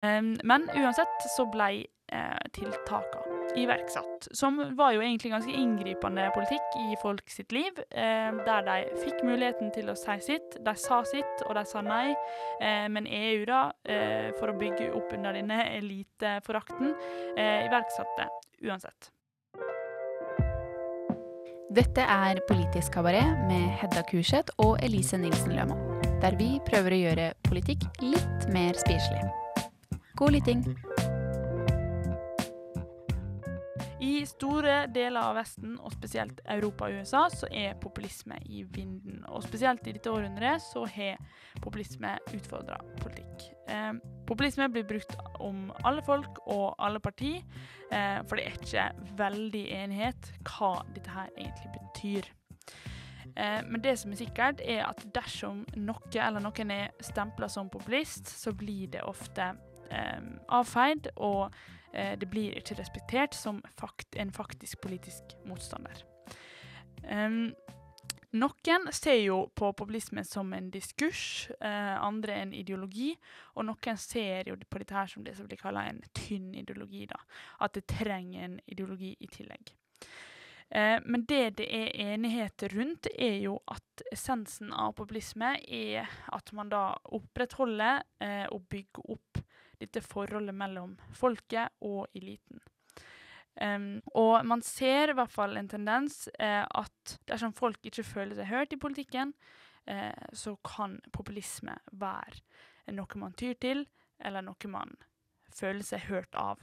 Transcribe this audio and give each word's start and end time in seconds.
Men 0.00 0.68
uansett 0.72 1.26
så 1.36 1.44
ble 1.52 1.84
eh, 2.12 2.38
tiltakene 2.56 3.40
iverksatt, 3.58 4.28
som 4.30 4.60
var 4.78 4.92
jo 4.94 5.02
egentlig 5.02 5.32
ganske 5.32 5.52
inngripende 5.52 6.28
politikk 6.34 6.76
i 6.78 6.96
folk 7.02 7.30
sitt 7.30 7.52
liv, 7.52 7.78
eh, 7.90 8.30
der 8.46 8.66
de 8.66 8.76
fikk 9.02 9.24
muligheten 9.26 9.72
til 9.74 9.90
å 9.90 9.96
si 9.98 10.16
sitt. 10.24 10.58
De 10.64 10.74
sa 10.78 11.02
sitt, 11.04 11.44
og 11.48 11.56
de 11.58 11.64
sa 11.66 11.82
nei. 11.84 12.14
Eh, 12.60 12.86
men 12.88 13.06
EU, 13.06 13.44
da, 13.48 13.62
for 14.38 14.52
å 14.52 14.58
bygge 14.58 14.92
opp 14.96 15.12
under 15.16 15.34
denne 15.36 15.64
eliteforakten, 15.76 16.94
iverksatte 17.36 18.28
uansett. 18.62 19.10
Dette 21.70 22.02
er 22.02 22.40
Politisk 22.48 22.96
kabaret 22.96 23.44
med 23.46 23.68
Hedda 23.78 24.02
Kurseth 24.08 24.56
og 24.58 24.80
Elise 24.82 25.20
Nilsen 25.22 25.54
Løma, 25.54 25.78
der 26.22 26.34
vi 26.38 26.56
prøver 26.66 26.96
å 26.96 27.04
gjøre 27.04 27.28
politikk 27.46 27.86
litt 28.02 28.50
mer 28.50 28.74
spiselig. 28.78 29.49
God 30.20 30.32
lytting! 30.32 30.76
I 34.00 34.26
store 34.28 34.82
deler 34.92 35.20
av 35.22 35.38
Vesten, 35.38 35.78
og 35.80 35.94
spesielt 35.94 36.42
Europa 36.44 36.90
og 36.90 36.98
USA, 37.00 37.22
så 37.32 37.48
er 37.48 37.78
populisme 37.80 38.36
i 38.44 38.60
vinden. 38.68 39.22
Og 39.32 39.40
spesielt 39.46 39.88
i 39.88 39.94
dette 39.96 40.12
århundret 40.12 40.60
så 40.60 40.82
har 40.92 41.16
populisme 41.64 42.10
utfordra 42.36 42.76
politikk. 43.00 43.46
Eh, 43.72 43.94
populisme 44.28 44.68
blir 44.68 44.84
brukt 44.90 45.16
om 45.40 45.70
alle 45.88 46.04
folk 46.04 46.42
og 46.44 46.74
alle 46.76 47.00
parti, 47.00 47.38
eh, 47.88 48.20
for 48.28 48.36
det 48.36 48.44
er 48.44 48.60
ikke 48.60 49.16
veldig 49.22 49.64
enighet 49.78 50.30
hva 50.50 50.74
dette 50.92 51.16
her 51.16 51.32
egentlig 51.32 51.72
betyr. 51.78 52.30
Eh, 53.40 53.64
men 53.64 53.80
det 53.80 53.96
som 53.96 54.12
er 54.12 54.20
sikkert, 54.20 54.60
er 54.60 54.84
at 54.84 55.00
dersom 55.16 55.64
noe 55.80 56.12
eller 56.12 56.44
noen 56.44 56.76
er 56.76 56.92
stempla 57.00 57.48
som 57.48 57.72
populist, 57.72 58.28
så 58.28 58.52
blir 58.52 58.92
det 58.92 59.08
ofte 59.08 59.54
avfeid. 59.90 61.10
og 61.16 61.54
Eh, 61.92 62.18
det 62.18 62.28
blir 62.30 62.54
ikke 62.58 62.78
respektert 62.78 63.34
som 63.34 63.60
fakt, 63.78 64.14
en 64.16 64.32
faktisk 64.32 64.80
politisk 64.84 65.34
motstander. 65.48 66.04
Um, 67.02 67.52
noen 68.30 68.86
ser 68.94 69.18
jo 69.24 69.40
på 69.58 69.72
populisme 69.74 70.22
som 70.24 70.52
en 70.54 70.68
diskurs, 70.70 71.50
eh, 71.58 71.96
andre 71.98 72.36
en 72.44 72.54
ideologi, 72.54 73.16
og 73.56 73.66
noen 73.66 73.98
ser 73.98 74.52
jo 74.52 74.56
på 74.70 74.78
dette 74.78 74.94
her 74.94 75.10
som 75.10 75.24
det 75.26 75.34
som 75.36 75.48
blir 75.50 75.58
kalla 75.58 75.88
en 75.88 76.02
tynn 76.14 76.54
ideologi. 76.54 77.06
da, 77.06 77.18
At 77.60 77.74
det 77.74 77.86
trenger 77.86 78.44
en 78.44 78.60
ideologi 78.66 79.16
i 79.18 79.26
tillegg. 79.26 79.74
Eh, 80.70 81.00
men 81.04 81.24
det 81.24 81.56
det 81.58 81.66
er 81.74 82.14
enighet 82.14 82.62
rundt, 82.72 83.08
er 83.18 83.40
jo 83.42 83.58
at 83.66 84.02
essensen 84.12 84.72
av 84.72 84.94
populisme 84.94 85.56
er 85.66 86.06
at 86.32 86.52
man 86.52 86.68
da 86.68 86.94
opprettholder 87.04 88.02
eh, 88.20 88.46
og 88.52 88.68
bygger 88.68 89.10
opp 89.10 89.42
dette 89.80 90.02
forholdet 90.04 90.56
mellom 90.56 90.96
folket 91.16 91.72
og 91.86 92.06
eliten. 92.16 92.60
Um, 93.60 93.98
og 94.16 94.46
man 94.46 94.62
ser 94.64 95.10
i 95.10 95.16
hvert 95.18 95.32
fall 95.32 95.58
en 95.58 95.68
tendens 95.68 96.28
eh, 96.38 96.62
at 96.64 97.16
dersom 97.28 97.52
folk 97.52 97.82
ikke 97.84 98.06
føler 98.06 98.38
seg 98.38 98.48
hørt 98.48 98.72
i 98.72 98.80
politikken, 98.80 99.34
eh, 99.90 100.14
så 100.32 100.54
kan 100.64 101.00
populisme 101.12 101.74
være 101.92 102.94
noe 102.94 103.20
man 103.20 103.34
tyr 103.36 103.58
til, 103.60 103.84
eller 104.22 104.46
noe 104.46 104.70
man 104.70 104.94
føler 105.54 105.84
seg 105.84 106.06
hørt 106.08 106.38
av. 106.38 106.62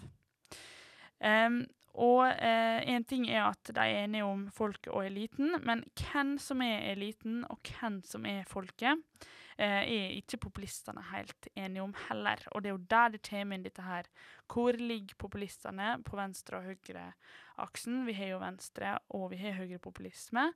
Um, 1.20 1.66
og 1.98 2.28
én 2.30 3.02
eh, 3.02 3.06
ting 3.10 3.26
er 3.30 3.48
at 3.48 3.72
de 3.74 3.82
er 3.82 4.04
enige 4.04 4.26
om 4.26 4.46
folket 4.54 4.92
og 4.94 5.08
eliten, 5.08 5.56
men 5.66 5.82
hvem 5.98 6.36
som 6.42 6.62
er 6.62 6.92
eliten, 6.94 7.42
og 7.50 7.58
hvem 7.66 8.04
som 8.06 8.26
er 8.30 8.46
folket, 8.50 9.02
er 9.58 10.12
ikke 10.18 10.38
populistene 10.38 11.02
helt 11.12 11.48
enige 11.56 11.84
om 11.84 11.94
heller. 12.08 12.44
Og 12.52 12.64
det 12.64 12.70
er 12.70 12.76
jo 12.76 12.90
der 12.92 13.14
det 13.16 13.24
kommer 13.26 13.58
inn 13.58 13.66
dette 13.66 13.86
her. 13.86 14.10
Hvor 14.52 14.78
ligger 14.78 15.18
populistene 15.18 15.98
på 16.06 16.20
venstre- 16.20 16.60
og 16.60 16.70
høyreaksen? 16.70 18.06
Vi 18.06 18.14
har 18.14 18.34
jo 18.36 18.44
venstre, 18.44 18.98
og 19.10 19.32
vi 19.32 19.42
har 19.42 19.58
høyrepopulisme. 19.58 20.52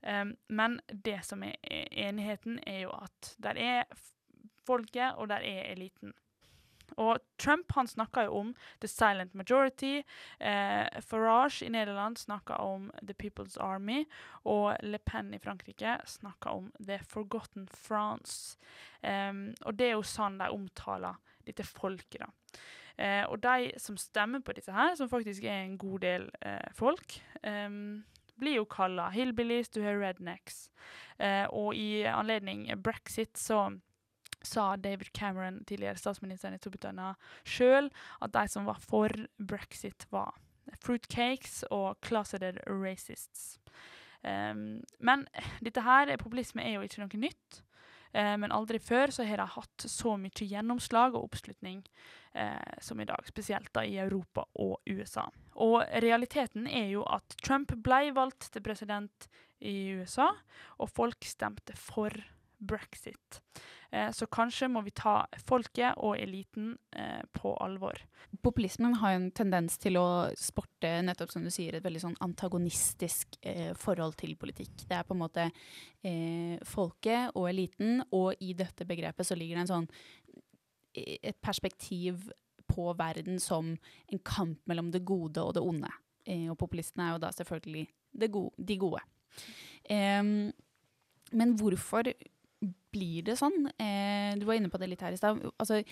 Um, 0.00 0.32
men 0.48 0.80
det 0.88 1.18
som 1.28 1.42
er 1.44 1.58
enigheten, 1.90 2.60
er 2.66 2.86
jo 2.86 2.92
at 2.96 3.34
der 3.42 3.58
er 3.60 3.84
folket, 4.64 5.14
og 5.16 5.28
der 5.28 5.44
er 5.44 5.72
eliten. 5.72 6.14
Og 6.96 7.18
Trump 7.38 7.72
han 7.76 7.88
snakka 7.90 8.24
jo 8.26 8.40
om 8.40 8.54
the 8.80 8.88
silent 8.88 9.34
majority. 9.34 10.02
Eh, 10.38 11.00
Farage 11.00 11.62
i 11.66 11.70
Nederland 11.70 12.18
snakka 12.18 12.56
om 12.64 12.90
the 13.02 13.14
People's 13.14 13.58
Army. 13.60 14.04
Og 14.44 14.76
Le 14.82 14.98
Pen 14.98 15.34
i 15.34 15.38
Frankrike 15.38 15.98
snakka 16.06 16.50
om 16.50 16.72
the 16.86 16.98
forgotten 17.08 17.68
France. 17.68 18.58
Eh, 19.02 19.32
og 19.64 19.78
det 19.78 19.90
er 19.90 19.96
jo 19.98 20.06
sånn 20.06 20.40
de 20.40 20.50
omtaler 20.50 21.18
dette 21.46 21.64
folket, 21.64 22.20
da. 22.20 22.30
Eh, 23.00 23.24
og 23.32 23.40
de 23.40 23.72
som 23.80 23.96
stemmer 23.96 24.42
på 24.44 24.52
disse 24.56 24.72
her, 24.72 24.94
som 24.98 25.08
faktisk 25.08 25.44
er 25.48 25.64
en 25.64 25.78
god 25.80 26.00
del 26.04 26.30
eh, 26.44 26.72
folk, 26.76 27.20
blir 28.40 28.56
jo 28.56 28.66
kalla 28.68 29.10
hillbillies, 29.12 29.68
du 29.72 29.82
har 29.84 29.98
rednecks. 30.00 30.68
Eh, 31.20 31.46
og 31.48 31.74
i 31.76 32.04
anledning 32.08 32.68
brexit 32.80 33.36
så 33.36 33.66
sa 34.42 34.76
David 34.76 35.12
Cameron, 35.16 35.62
tidligere 35.64 36.00
statsministeren 36.00 36.56
i 36.56 36.60
Storbritannia, 36.60 37.14
sjøl 37.44 37.90
at 38.20 38.32
de 38.34 38.44
som 38.48 38.68
var 38.68 38.80
for 38.82 39.12
brexit, 39.36 40.06
var 40.10 40.36
fruitcakes 40.84 41.64
og 41.74 41.98
closeted 42.06 42.60
racists. 42.68 43.58
Um, 44.22 44.82
men 45.00 45.24
dette 45.64 45.82
her, 45.84 46.12
populisme 46.20 46.64
er 46.64 46.76
jo 46.76 46.86
ikke 46.86 47.02
noe 47.02 47.24
nytt. 47.24 47.60
Uh, 48.10 48.34
men 48.42 48.52
aldri 48.52 48.80
før 48.82 49.12
så 49.14 49.24
har 49.26 49.40
de 49.40 49.46
hatt 49.54 49.86
så 49.86 50.16
mye 50.18 50.46
gjennomslag 50.50 51.14
og 51.14 51.28
oppslutning 51.28 51.84
uh, 52.34 52.74
som 52.82 53.00
i 53.00 53.08
dag. 53.08 53.28
Spesielt 53.28 53.72
da 53.76 53.84
i 53.86 53.98
Europa 54.02 54.46
og 54.60 54.80
USA. 54.90 55.28
Og 55.60 55.80
realiteten 56.02 56.66
er 56.66 56.90
jo 56.94 57.04
at 57.06 57.38
Trump 57.44 57.74
ble 57.84 58.10
valgt 58.16 58.50
til 58.52 58.64
president 58.66 59.30
i 59.60 59.92
USA, 60.00 60.30
og 60.80 60.88
folk 60.88 61.26
stemte 61.28 61.76
for 61.76 62.14
brexit. 62.60 63.40
Eh, 63.90 64.10
så 64.14 64.28
kanskje 64.30 64.68
må 64.70 64.82
vi 64.86 64.92
ta 64.94 65.24
folket 65.46 65.98
og 65.98 66.18
eliten 66.18 66.72
eh, 66.96 67.22
på 67.36 67.54
alvor. 67.62 67.98
Populismen 68.42 68.94
har 69.02 69.16
en 69.16 69.30
tendens 69.34 69.78
til 69.82 69.98
å 70.00 70.08
sporte 70.38 70.92
nettopp 71.06 71.34
som 71.34 71.46
du 71.46 71.50
sier, 71.52 71.76
et 71.76 71.84
veldig 71.84 72.04
sånn 72.04 72.18
antagonistisk 72.24 73.40
eh, 73.42 73.72
forhold 73.78 74.18
til 74.20 74.36
politikk. 74.40 74.86
Det 74.86 74.98
er 74.98 75.06
på 75.06 75.16
en 75.16 75.24
måte 75.24 75.50
folket 76.64 77.34
og 77.36 77.50
eliten, 77.50 77.98
og 78.16 78.38
i 78.40 78.54
dette 78.56 78.86
begrepet 78.88 79.26
så 79.28 79.36
ligger 79.36 79.58
det 79.58 79.64
en 79.66 79.68
sånn 79.68 79.88
et 80.96 81.36
perspektiv 81.44 82.30
på 82.70 82.92
verden 82.98 83.38
som 83.42 83.74
en 84.08 84.22
kamp 84.24 84.58
mellom 84.70 84.90
det 84.94 85.04
gode 85.06 85.42
og 85.42 85.54
det 85.54 85.62
onde. 85.62 85.90
Eh, 86.26 86.48
og 86.50 86.58
populistene 86.60 87.06
er 87.06 87.14
jo 87.14 87.22
da 87.24 87.32
selvfølgelig 87.34 87.86
gode, 88.30 88.52
de 88.58 88.76
gode. 88.78 89.02
Um, 89.90 90.50
men 91.32 91.54
hvorfor 91.58 92.10
blir 92.92 93.26
det 93.26 93.38
sånn? 93.40 93.68
Eh, 93.80 94.34
du 94.38 94.46
var 94.48 94.58
inne 94.58 94.70
på 94.72 94.80
det 94.80 94.90
litt 94.90 95.04
her 95.04 95.14
i 95.14 95.20
stad. 95.20 95.40
Altså, 95.60 95.82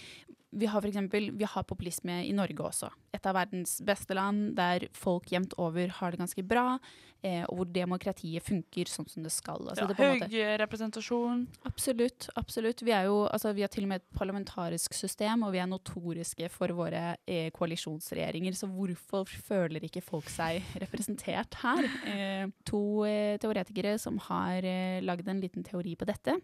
vi 0.51 0.67
har 0.67 0.85
eksempel, 0.89 1.31
vi 1.37 1.45
har 1.45 1.67
populisme 1.69 2.23
i 2.25 2.33
Norge 2.33 2.65
også. 2.65 2.89
Et 3.13 3.27
av 3.29 3.37
verdens 3.37 3.79
beste 3.85 4.17
land 4.17 4.55
der 4.57 4.87
folk 4.97 5.29
jevnt 5.33 5.53
over 5.61 5.93
har 5.99 6.15
det 6.15 6.21
ganske 6.23 6.45
bra, 6.49 6.79
eh, 7.21 7.43
og 7.51 7.61
hvor 7.61 7.69
demokratiet 7.75 8.47
funker 8.47 8.89
sånn 8.89 9.09
som 9.11 9.27
det 9.27 9.33
skal. 9.35 9.61
Altså, 9.69 9.85
ja, 9.85 9.93
det 9.93 10.33
høy 10.33 10.57
representasjon. 10.63 11.45
Absolutt. 11.69 12.31
absolutt. 12.41 12.83
Vi, 12.83 12.95
jo, 12.97 13.21
altså, 13.29 13.53
vi 13.53 13.67
har 13.67 13.73
til 13.73 13.85
og 13.85 13.93
med 13.93 14.03
et 14.03 14.09
parlamentarisk 14.17 14.97
system, 14.97 15.45
og 15.45 15.53
vi 15.53 15.61
er 15.63 15.69
notoriske 15.69 16.49
for 16.55 16.73
våre 16.77 17.19
eh, 17.29 17.51
koalisjonsregjeringer. 17.53 18.57
Så 18.57 18.71
hvorfor 18.73 19.29
føler 19.29 19.85
ikke 19.85 20.05
folk 20.05 20.33
seg 20.33 20.65
representert 20.81 21.61
her? 21.65 21.91
Eh, 22.09 22.47
to 22.69 23.05
eh, 23.05 23.37
teoretikere 23.41 23.99
som 24.01 24.17
har 24.31 24.65
eh, 24.65 25.03
lagd 25.05 25.29
en 25.29 25.45
liten 25.45 25.67
teori 25.67 25.93
på 25.99 26.09
dette 26.09 26.39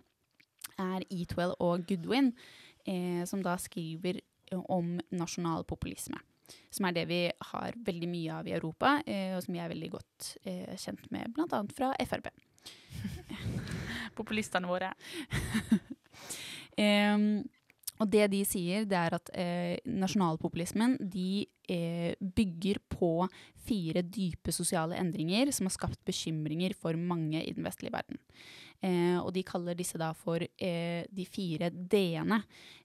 er 0.80 1.04
Eatwell 1.10 1.54
og 1.62 1.84
Goodwin, 1.88 2.32
eh, 2.86 3.24
som 3.28 3.42
da 3.44 3.56
skriver 3.60 4.20
om 4.52 4.98
nasjonal 5.14 5.64
populisme. 5.68 6.18
Som 6.74 6.88
er 6.88 6.96
det 6.96 7.06
vi 7.08 7.20
har 7.52 7.76
veldig 7.86 8.08
mye 8.10 8.40
av 8.40 8.48
i 8.48 8.56
Europa, 8.56 8.98
eh, 9.06 9.32
og 9.36 9.44
som 9.44 9.56
jeg 9.56 9.64
er 9.64 9.72
veldig 9.72 9.90
godt 9.94 10.34
eh, 10.44 10.74
kjent 10.80 11.06
med 11.14 11.32
bl.a. 11.36 11.62
fra 11.76 11.92
Frp. 12.04 12.28
Populistene 14.18 14.68
våre. 14.68 14.90
og 18.02 18.10
det 18.10 18.26
de 18.32 18.40
sier, 18.46 18.84
det 18.90 18.98
er 18.98 19.16
at 19.16 19.30
eh, 19.38 19.76
nasjonalpopulismen 19.88 20.96
de 21.00 21.46
eh, 21.70 22.12
bygger 22.18 22.80
på 22.92 23.28
fire 23.64 24.02
dype 24.02 24.52
sosiale 24.52 24.98
endringer 25.00 25.52
som 25.54 25.68
har 25.68 25.76
skapt 25.76 26.00
bekymringer 26.06 26.74
for 26.76 26.98
mange 26.98 27.40
i 27.40 27.54
den 27.54 27.64
vestlige 27.66 27.94
verden. 27.94 28.18
Eh, 28.84 29.18
og 29.20 29.32
de 29.32 29.44
kaller 29.46 29.76
disse 29.78 29.98
da 30.00 30.12
for 30.16 30.42
eh, 30.44 31.04
de 31.08 31.24
fire 31.28 31.70
d-ene, 31.72 32.42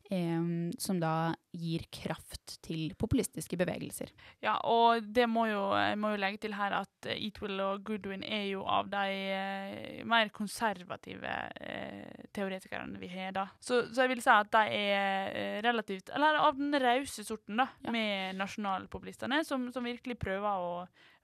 eh, 0.09 0.45
som 0.79 0.99
da 1.01 1.33
gir 1.51 1.83
kraft 1.91 2.55
til 2.63 2.93
populistiske 2.99 3.57
bevegelser. 3.59 4.13
Ja, 4.45 4.55
og 4.63 5.09
det 5.15 5.27
må 5.29 5.47
jo, 5.49 5.63
jeg 5.75 5.97
må 5.99 6.13
jo 6.13 6.21
legge 6.21 6.43
til 6.45 6.55
her 6.55 6.77
at 6.79 7.09
Eatwill 7.15 7.59
og 7.65 7.83
Goodwin 7.87 8.23
er 8.23 8.47
jo 8.51 8.63
av 8.63 8.87
de 8.93 9.03
eh, 9.35 9.99
mer 10.07 10.31
konservative 10.35 11.35
eh, 11.59 12.25
teoretikerne 12.35 13.01
vi 13.01 13.11
har, 13.11 13.33
da. 13.35 13.49
Så, 13.59 13.83
så, 13.89 14.05
jeg 14.05 14.15
vil 14.15 14.23
si 14.23 14.33
at 14.33 14.51
de 14.55 14.79
er 14.79 15.35
eh, 15.35 15.59
relativt 15.65 16.13
Eller 16.15 16.39
av 16.39 16.57
den 16.57 16.79
rause 16.79 17.25
sorten, 17.27 17.59
da, 17.59 17.67
ja. 17.83 17.93
med 17.93 18.39
nasjonalpopulistene, 18.39 19.43
som, 19.47 19.67
som 19.73 19.87
virkelig 19.87 20.19
prøver 20.21 20.69
å 20.69 20.73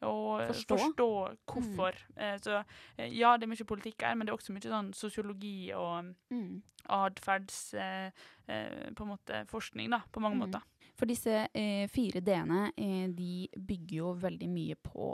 og 0.08 0.46
forstå, 0.50 0.78
forstå 0.78 1.10
hvorfor. 1.52 1.98
Mm. 2.14 2.22
Eh, 2.24 2.38
så 2.44 2.62
eh, 2.98 3.12
ja, 3.16 3.36
det 3.38 3.48
er 3.48 3.52
mye 3.54 3.68
politikk 3.68 4.06
her, 4.08 4.16
men 4.16 4.28
det 4.28 4.34
er 4.34 4.38
også 4.40 4.56
mye 4.56 4.70
sånn 4.70 4.94
sosiologi 4.98 5.72
og 5.78 6.14
mm. 6.34 6.54
atferds 6.96 7.60
eh, 7.80 8.08
eh, 8.48 8.88
på 8.96 9.06
en 9.06 9.14
måte 9.16 9.44
forskning, 9.52 9.92
da, 9.94 10.04
på 10.12 10.24
mange 10.24 10.40
mm. 10.40 10.46
måter. 10.46 10.92
For 10.96 11.10
disse 11.10 11.48
eh, 11.52 11.86
fire 11.92 12.22
d-ene, 12.24 12.70
eh, 12.78 13.10
de 13.12 13.50
bygger 13.56 13.98
jo 14.00 14.16
veldig 14.22 14.52
mye 14.52 14.80
på 14.80 15.12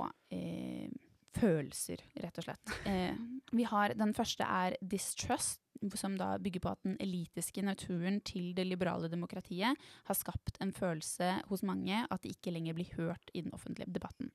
følelser, 1.31 2.01
rett 2.19 2.37
og 2.41 2.43
slett. 2.43 2.71
vi 3.57 3.65
har, 3.67 3.93
den 3.97 4.11
første 4.15 4.43
er 4.43 4.75
distrust, 4.83 5.61
som 5.97 6.17
da 6.19 6.35
bygger 6.37 6.61
på 6.61 6.71
at 6.75 6.83
den 6.85 6.97
elitiske 7.01 7.63
naturen 7.65 8.19
til 8.27 8.51
det 8.57 8.67
liberale 8.67 9.09
demokratiet 9.09 9.79
har 10.05 10.17
skapt 10.17 10.59
en 10.61 10.73
følelse 10.75 11.39
hos 11.49 11.63
mange 11.65 12.03
at 12.03 12.21
de 12.21 12.35
ikke 12.35 12.53
lenger 12.53 12.77
blir 12.77 12.91
hørt 12.99 13.33
i 13.33 13.41
den 13.41 13.55
offentlige 13.55 13.89
debatten 13.89 14.29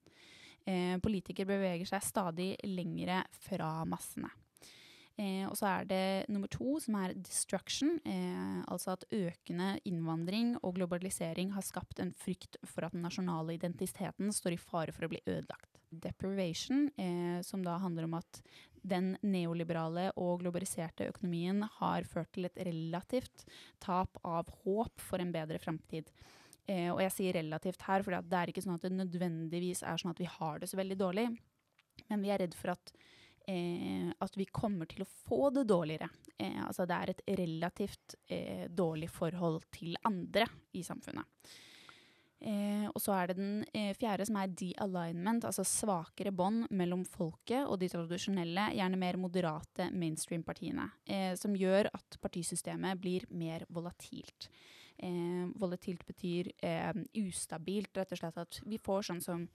eh, 0.66 0.96
politikere 1.02 1.54
beveger 1.54 1.88
seg 1.88 2.04
stadig 2.04 2.50
lengre 2.66 3.22
fra 3.46 3.78
massene. 3.88 4.32
Eh, 5.16 5.46
og 5.48 5.54
så 5.56 5.68
er 5.70 5.86
det 5.88 6.28
nummer 6.28 6.50
to, 6.52 6.76
som 6.82 6.98
er 7.00 7.14
destruction. 7.16 7.96
Eh, 8.04 8.60
altså 8.68 8.92
at 8.92 9.06
økende 9.16 9.76
innvandring 9.88 10.54
og 10.60 10.76
globalisering 10.76 11.54
har 11.56 11.64
skapt 11.64 12.02
en 12.04 12.12
frykt 12.16 12.58
for 12.68 12.84
at 12.84 12.96
den 12.96 13.04
nasjonale 13.06 13.56
identiteten 13.56 14.32
står 14.34 14.56
i 14.56 14.60
fare 14.60 14.92
for 14.92 15.08
å 15.08 15.12
bli 15.14 15.22
ødelagt. 15.24 15.72
Deprivation, 15.88 16.90
eh, 17.00 17.40
som 17.46 17.64
da 17.64 17.78
handler 17.80 18.04
om 18.04 18.18
at 18.20 18.42
den 18.86 19.14
neoliberale 19.24 20.10
og 20.20 20.42
globaliserte 20.44 21.08
økonomien 21.10 21.64
har 21.80 22.06
ført 22.06 22.30
til 22.36 22.46
et 22.46 22.60
relativt 22.68 23.46
tap 23.82 24.20
av 24.22 24.50
håp 24.62 25.00
for 25.02 25.22
en 25.22 25.32
bedre 25.34 25.58
framtid. 25.62 26.12
Eh, 26.66 26.88
og 26.90 27.00
jeg 27.04 27.14
sier 27.14 27.36
relativt 27.38 27.84
her, 27.86 28.02
for 28.02 28.16
det 28.16 28.38
er 28.38 28.50
ikke 28.50 28.64
sånn 28.64 28.78
at 28.78 28.86
det 28.86 28.96
nødvendigvis 28.96 29.84
er 29.86 30.00
sånn 30.00 30.14
at 30.14 30.22
vi 30.22 30.30
har 30.30 30.62
det 30.62 30.70
så 30.70 30.78
veldig 30.80 30.98
dårlig. 30.98 31.28
Men 32.10 32.24
vi 32.24 32.32
er 32.34 32.42
redd 32.42 32.56
for 32.58 32.74
at, 32.74 32.92
eh, 33.46 34.10
at 34.10 34.34
vi 34.38 34.48
kommer 34.50 34.90
til 34.90 35.04
å 35.04 35.10
få 35.28 35.52
det 35.54 35.66
dårligere. 35.70 36.10
Eh, 36.38 36.58
altså 36.66 36.86
det 36.88 36.96
er 36.98 37.12
et 37.12 37.22
relativt 37.38 38.18
eh, 38.28 38.66
dårlig 38.68 39.10
forhold 39.14 39.62
til 39.74 39.94
andre 40.04 40.48
i 40.74 40.82
samfunnet. 40.86 41.54
Eh, 42.36 42.84
og 42.90 42.98
så 43.00 43.14
er 43.16 43.30
det 43.30 43.38
den 43.38 43.62
eh, 43.72 43.94
fjerde, 43.96 44.26
som 44.28 44.36
er 44.36 44.50
de-alignment, 44.52 45.46
altså 45.48 45.64
svakere 45.64 46.34
bånd 46.36 46.66
mellom 46.68 47.06
folket 47.08 47.62
og 47.64 47.78
de 47.80 47.88
tradisjonelle, 47.88 48.68
gjerne 48.76 49.00
mer 49.00 49.16
moderate 49.16 49.88
mainstream-partiene. 49.94 50.90
som 51.38 51.54
gjør 51.56 51.88
at 51.94 52.18
partisystemet 52.20 53.00
blir 53.00 53.24
mer 53.30 53.64
volatilt. 53.70 54.50
Eh, 54.98 55.44
volatilt 55.60 56.06
betyr 56.08 56.52
eh, 56.64 56.93
ustabilt, 57.20 57.96
rett 57.96 58.14
og 58.14 58.20
slett. 58.20 58.38
At 58.40 58.60
vi 58.64 58.78
får 58.81 59.10
sånn 59.10 59.22
som 59.25 59.48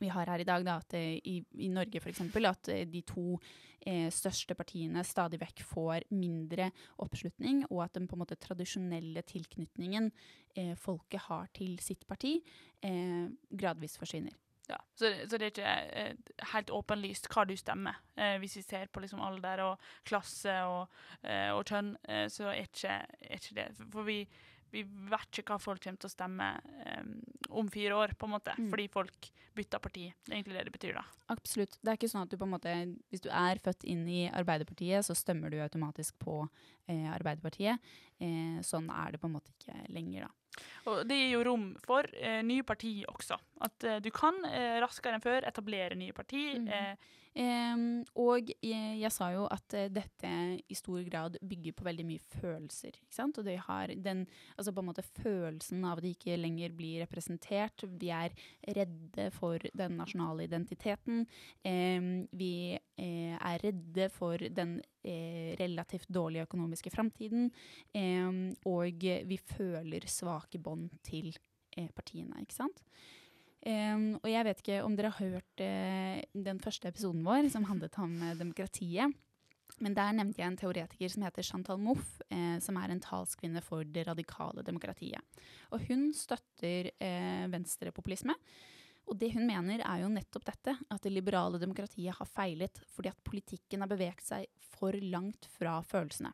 vi 0.00 0.08
har 0.12 0.28
her 0.28 0.42
i 0.42 0.48
dag, 0.48 0.64
da, 0.66 0.78
at 0.82 0.96
eh, 0.96 1.16
i, 1.24 1.38
i 1.64 1.70
Norge 1.72 2.00
f.eks. 2.02 2.20
at 2.20 2.72
eh, 2.72 2.84
de 2.90 3.02
to 3.06 3.38
eh, 3.86 4.08
største 4.12 4.56
partiene 4.58 5.04
stadig 5.06 5.40
vekk 5.40 5.62
får 5.66 6.08
mindre 6.16 6.70
oppslutning, 7.04 7.64
og 7.70 7.86
at 7.86 7.96
den 7.96 8.08
på 8.08 8.18
en 8.18 8.24
måte 8.24 8.38
tradisjonelle 8.40 9.24
tilknytningen 9.26 10.10
eh, 10.56 10.74
folket 10.80 11.28
har 11.30 11.48
til 11.56 11.78
sitt 11.84 12.06
parti, 12.08 12.38
eh, 12.84 13.30
gradvis 13.50 13.96
forsvinner. 14.00 14.36
Ja, 14.66 14.80
så, 14.98 15.12
så, 15.30 15.38
det 15.38 15.46
er 15.46 15.52
ikke 15.52 15.74
eh, 15.94 16.34
helt 16.52 16.72
åpenlyst 16.74 17.28
hva 17.30 17.44
du 17.46 17.54
stemmer. 17.58 18.00
Eh, 18.18 18.34
hvis 18.42 18.58
vi 18.58 18.64
ser 18.66 18.90
på 18.90 19.02
liksom 19.02 19.22
alder 19.22 19.62
og 19.62 19.88
klasse 20.08 20.56
og, 20.66 20.92
eh, 21.22 21.52
og 21.54 21.62
kjønn, 21.68 21.94
eh, 22.10 22.26
så 22.32 22.50
er 22.50 22.64
ikke, 22.64 22.98
er 23.06 23.38
ikke 23.38 23.56
det. 23.60 23.66
For 23.78 24.06
vi, 24.08 24.18
vi, 24.72 24.82
vet 24.82 25.38
ikke 25.38 25.54
hva 25.54 25.62
folk 25.62 25.84
kommer 25.84 26.02
til 26.02 26.10
å 26.10 26.14
stemme 26.16 26.48
eh, 26.82 27.04
om 27.54 27.70
fire 27.70 27.94
år, 27.94 28.16
på 28.18 28.26
en 28.26 28.34
måte, 28.34 28.56
mm. 28.58 28.66
fordi 28.72 28.88
folk 28.90 29.30
bytter 29.56 29.84
parti. 29.84 30.08
Det 30.26 30.32
er 30.32 30.40
egentlig 30.40 30.58
det 30.58 30.64
det 30.66 30.74
betyr, 30.74 30.98
da. 30.98 31.04
Absolutt. 31.32 31.78
Det 31.78 31.92
er 31.92 32.00
ikke 32.00 32.10
sånn 32.10 32.26
at 32.26 32.34
du 32.34 32.40
på 32.40 32.48
en 32.48 32.54
måte, 32.56 32.74
hvis 33.14 33.22
du 33.22 33.30
er 33.30 33.62
født 33.62 33.86
inn 33.86 34.02
i 34.10 34.24
Arbeiderpartiet, 34.26 35.06
så 35.06 35.14
stemmer 35.14 35.54
du 35.54 35.60
automatisk 35.62 36.18
på 36.26 36.40
eh, 36.90 37.06
Arbeiderpartiet. 37.14 37.94
sånn 38.66 38.90
er 38.90 39.14
det 39.14 39.22
på 39.22 39.28
en 39.28 39.38
måte 39.38 39.54
ikke 39.54 39.78
lenger, 39.94 40.26
da. 40.26 40.34
Og 40.88 41.02
det 41.04 41.18
gir 41.18 41.34
jo 41.34 41.40
rom 41.44 41.64
for 41.84 42.06
nye 42.48 42.64
partier 42.64 43.10
også. 43.12 43.36
At 43.64 43.84
eh, 43.84 44.00
du 44.04 44.10
kan 44.14 44.42
eh, 44.50 44.78
raskere 44.82 45.16
enn 45.16 45.24
før 45.24 45.46
etablere 45.48 45.96
nye 45.98 46.16
partier. 46.16 46.60
Mm. 46.60 47.06
Um, 47.36 47.80
og 48.16 48.48
jeg, 48.64 48.92
jeg, 48.96 49.10
sa 49.12 49.26
jo 49.34 49.42
at 49.52 49.74
uh, 49.76 49.82
dette 49.92 50.28
i 50.56 50.76
stor 50.76 51.02
grad 51.04 51.34
bygger 51.44 51.74
på 51.76 51.84
veldig 51.84 52.06
mye 52.08 52.22
følelser. 52.38 52.94
ikke 52.96 53.12
sant? 53.12 53.36
Og 53.36 53.44
de 53.44 53.58
har 53.60 53.92
den, 53.92 54.22
altså 54.56 54.72
på 54.72 54.80
en 54.80 54.88
måte 54.88 55.04
følelsen 55.04 55.84
av 55.84 56.00
at 56.00 56.06
de 56.06 56.14
ikke 56.16 56.38
lenger 56.40 56.72
blir 56.76 57.02
representert. 57.04 57.84
Vi 58.00 58.08
er 58.08 58.32
redde 58.78 59.28
for 59.36 59.60
den 59.76 59.98
nasjonale 60.00 60.46
identiteten. 60.48 61.26
Um, 61.60 62.24
vi 62.32 62.54
uh, 62.76 63.36
er 63.36 63.64
redde 63.66 64.08
for 64.12 64.40
den 64.40 64.78
relativt 65.06 66.08
dårlige 66.10 66.48
økonomiske 66.48 66.90
framtiden. 66.90 67.44
Um, 67.94 68.56
og 68.66 69.04
vi 69.28 69.36
føler 69.38 70.02
svake 70.10 70.58
bånd 70.58 70.88
til 71.06 71.30
partiene, 71.94 72.40
ikke 72.42 72.56
sant. 72.56 72.82
Um, 73.66 74.18
og 74.20 74.28
jeg 74.30 74.46
vet 74.46 74.60
ikke 74.62 74.82
om 74.86 74.96
dere 74.98 75.10
har 75.14 75.30
hørt 75.32 75.62
uh, 75.64 76.18
den 76.46 76.60
første 76.62 76.90
episoden 76.90 77.24
vår, 77.26 77.48
som 77.50 77.66
handlet 77.66 77.96
om 78.02 78.12
uh, 78.22 78.34
demokratiet. 78.38 79.14
Men 79.82 79.96
der 79.96 80.14
nevnte 80.14 80.40
jeg 80.40 80.48
en 80.48 80.58
teoretiker 80.60 81.10
som 81.12 81.24
heter 81.26 81.44
Chantal 81.44 81.80
Mouffe, 81.82 82.22
eh, 82.32 82.54
som 82.64 82.78
er 82.80 82.94
en 82.94 83.00
talskvinne 83.02 83.60
for 83.60 83.84
det 83.84 84.06
radikale 84.06 84.62
demokratiet. 84.64 85.20
Og 85.74 85.82
hun 85.90 86.06
støtter 86.16 86.88
venstrepopulisme. 87.52 88.32
Og 89.10 89.18
det 89.20 89.34
hun 89.34 89.44
mener, 89.44 89.82
er 89.84 90.00
jo 90.00 90.08
nettopp 90.14 90.46
dette, 90.48 90.72
at 90.72 91.02
det 91.04 91.12
liberale 91.12 91.60
demokratiet 91.60 92.16
har 92.16 92.30
feilet 92.30 92.80
fordi 92.94 93.12
at 93.12 93.20
politikken 93.26 93.84
har 93.84 93.90
beveget 93.90 94.24
seg 94.24 94.46
for 94.78 94.96
langt 95.12 95.50
fra 95.58 95.78
følelsene. 95.84 96.32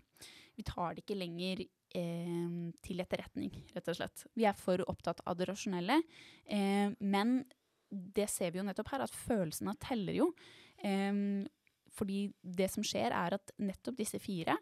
Vi 0.54 0.64
tar 0.68 0.94
det 0.94 1.02
ikke 1.04 1.18
lenger 1.18 1.64
til 1.92 3.02
etterretning, 3.02 3.52
rett 3.74 3.90
og 3.90 3.98
slett. 3.98 4.24
Vi 4.38 4.46
er 4.48 4.56
for 4.56 4.80
opptatt 4.88 5.20
av 5.28 5.36
det 5.38 5.48
rasjonelle. 5.50 5.98
Eh, 6.46 6.94
men 6.98 7.42
det 7.92 8.28
ser 8.32 8.52
vi 8.52 8.60
jo 8.60 8.66
nettopp 8.66 8.94
her, 8.94 9.04
at 9.04 9.18
følelsene 9.26 9.74
teller 9.82 10.16
jo. 10.16 10.30
Eh, 10.82 11.44
fordi 11.92 12.22
det 12.40 12.70
som 12.72 12.86
skjer, 12.86 13.12
er 13.12 13.36
at 13.36 13.52
nettopp 13.60 13.98
disse 14.00 14.20
fire 14.22 14.56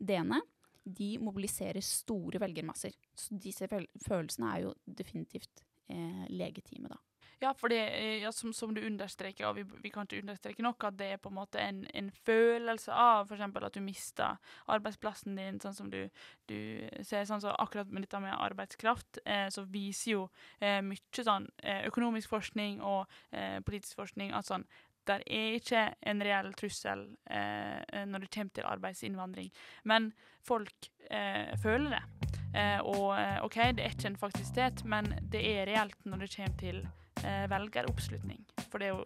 d-ene 0.00 0.40
de 0.84 1.12
mobiliserer 1.20 1.84
store 1.84 2.40
velgermasser. 2.40 2.94
Så 3.14 3.36
disse 3.36 3.68
følelsene 3.68 4.54
er 4.54 4.64
jo 4.64 4.74
definitivt 4.86 5.64
eh, 5.92 6.24
legitime, 6.32 6.88
da. 6.90 6.98
Ja, 7.40 7.54
for 7.56 7.72
eh, 7.72 8.20
ja, 8.20 8.32
som, 8.32 8.52
som, 8.52 8.74
du 8.74 8.82
understreker, 8.84 9.46
og 9.48 9.56
vi, 9.56 9.62
vi, 9.80 9.88
kan 9.88 10.04
ikke 10.04 10.20
understreke 10.20 10.64
nok, 10.64 10.84
at 10.84 10.98
det 11.00 11.06
er 11.14 11.20
på 11.22 11.30
en 11.30 11.38
måte 11.38 11.62
en, 11.62 11.86
en 11.96 12.10
følelse 12.26 12.92
av 12.92 13.30
f.eks. 13.30 13.46
at 13.56 13.78
du 13.78 13.80
mister 13.80 14.36
arbeidsplassen 14.68 15.38
din, 15.40 15.60
sånn 15.62 15.78
som 15.78 15.88
du, 15.88 16.02
du 16.50 16.58
ser. 17.00 17.24
sånn 17.24 17.40
så 17.40 17.54
Akkurat 17.56 17.88
med 17.88 18.04
dette 18.04 18.20
med 18.20 18.36
arbeidskraft, 18.36 19.22
eh, 19.24 19.48
så 19.48 19.64
viser 19.72 20.12
jo 20.12 20.26
eh, 20.60 20.82
mye 20.84 21.24
sånn 21.24 21.48
eh, 21.64 21.86
økonomisk 21.88 22.28
forskning 22.28 22.84
og 22.84 23.08
eh, 23.32 23.56
politisk 23.64 24.04
forskning 24.04 24.36
at 24.36 24.50
sånn 24.50 24.68
der 25.08 25.24
er 25.24 25.56
ikke 25.56 25.86
en 26.06 26.20
reell 26.22 26.52
trussel 26.54 27.06
eh, 27.32 28.04
når 28.06 28.26
det 28.26 28.32
kommer 28.36 28.52
til 28.54 28.68
arbeidsinnvandring. 28.68 29.48
Men 29.88 30.12
folk 30.44 30.90
eh, 31.08 31.56
føler 31.64 31.96
det. 31.96 32.30
Eh, 32.52 32.78
og 32.84 33.16
OK, 33.46 33.56
det 33.78 33.86
er 33.86 33.96
ikke 33.96 34.12
en 34.12 34.22
faktisitet, 34.28 34.84
men 34.84 35.08
det 35.32 35.40
er 35.40 35.68
reelt 35.72 36.04
når 36.04 36.26
det 36.26 36.34
kommer 36.36 36.58
til 36.60 36.82
eh, 37.24 37.46
velgeroppslutning. 37.50 38.42
For 38.70 38.82
det 38.82 38.90
er 38.90 38.98
jo 38.98 39.04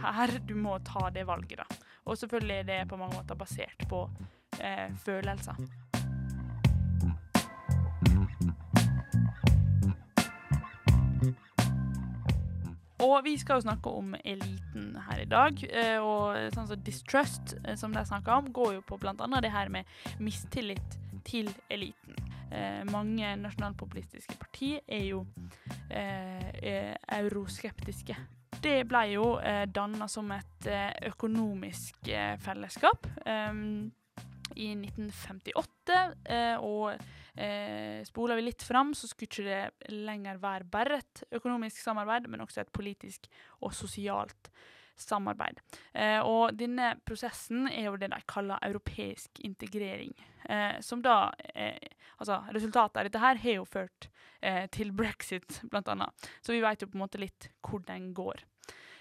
her 0.00 0.38
du 0.48 0.54
må 0.56 0.78
ta 0.86 1.10
det 1.14 1.26
valget, 1.28 1.60
da. 1.60 1.80
Og 2.08 2.18
selvfølgelig 2.18 2.56
er 2.56 2.68
det 2.68 2.80
på 2.88 2.96
mange 2.96 3.18
måter 3.18 3.38
basert 3.38 3.88
på 3.88 4.06
eh, 4.60 4.88
følelser. 5.04 5.60
Og 13.00 13.24
vi 13.24 13.36
skal 13.40 13.56
jo 13.56 13.64
snakke 13.64 13.90
om 13.90 14.14
eliten 14.24 14.96
her 15.08 15.22
i 15.22 15.28
dag. 15.28 15.62
Eh, 15.72 15.96
og 16.04 16.36
sånn 16.54 16.68
som 16.68 16.82
Distrust, 16.84 17.54
eh, 17.64 17.76
som 17.80 17.94
de 17.96 18.04
snakker 18.04 18.34
om, 18.34 18.50
går 18.52 18.74
jo 18.76 18.82
på 18.84 19.00
bl.a. 19.00 19.14
det 19.40 19.52
her 19.52 19.72
med 19.72 19.88
mistillit 20.20 20.98
til 21.24 21.48
eliten. 21.72 22.16
Eh, 22.50 22.82
mange 22.90 23.36
nasjonalpopulistiske 23.38 24.34
partier 24.40 24.82
er 24.90 25.04
jo 25.06 25.22
eh, 25.90 26.96
euroskeptiske. 27.20 28.16
Det 28.60 28.82
ble 28.90 29.04
jo 29.12 29.26
eh, 29.38 29.64
danna 29.70 30.08
som 30.10 30.30
et 30.34 30.68
eh, 30.68 30.90
økonomisk 31.12 32.10
eh, 32.10 32.34
fellesskap 32.42 33.06
i 34.60 34.66
1958, 34.74 35.98
og 36.66 36.88
eh, 37.38 38.00
spoler 38.04 38.40
vi 38.40 38.42
litt 38.48 38.64
fram, 38.66 38.90
så 38.98 39.06
skulle 39.06 39.30
ikke 39.30 39.46
det 39.46 39.92
lenger 39.94 40.40
være 40.42 40.66
bare 40.68 40.98
et 40.98 41.22
økonomisk 41.38 41.78
samarbeid, 41.84 42.26
men 42.28 42.42
også 42.42 42.64
et 42.64 42.74
politisk 42.74 43.30
og 43.62 43.72
sosialt 43.78 44.50
samarbeid. 44.50 44.76
Eh, 45.94 46.18
og 46.20 46.56
denne 46.58 46.94
prosessen 47.06 47.68
er 47.70 47.88
jo 47.88 47.96
det 48.00 48.10
de 48.12 48.20
kaller 48.30 48.60
europeisk 48.66 49.42
integrering. 49.46 50.14
Eh, 50.44 50.80
som 50.80 51.02
da 51.04 51.32
eh, 51.54 51.96
Altså, 52.20 52.36
resultatet 52.52 52.98
av 53.00 53.06
dette 53.06 53.20
her 53.22 53.38
har 53.40 53.54
jo 53.54 53.62
ført 53.64 54.10
til 54.76 54.90
brexit, 54.92 55.62
blant 55.72 55.86
annet. 55.88 56.26
Så 56.44 56.52
vi 56.52 56.58
vet 56.60 56.82
jo 56.82 56.88
på 56.90 56.98
en 56.98 57.02
måte 57.06 57.20
litt 57.20 57.46
hvor 57.64 57.80
den 57.86 58.10
går. 58.12 58.42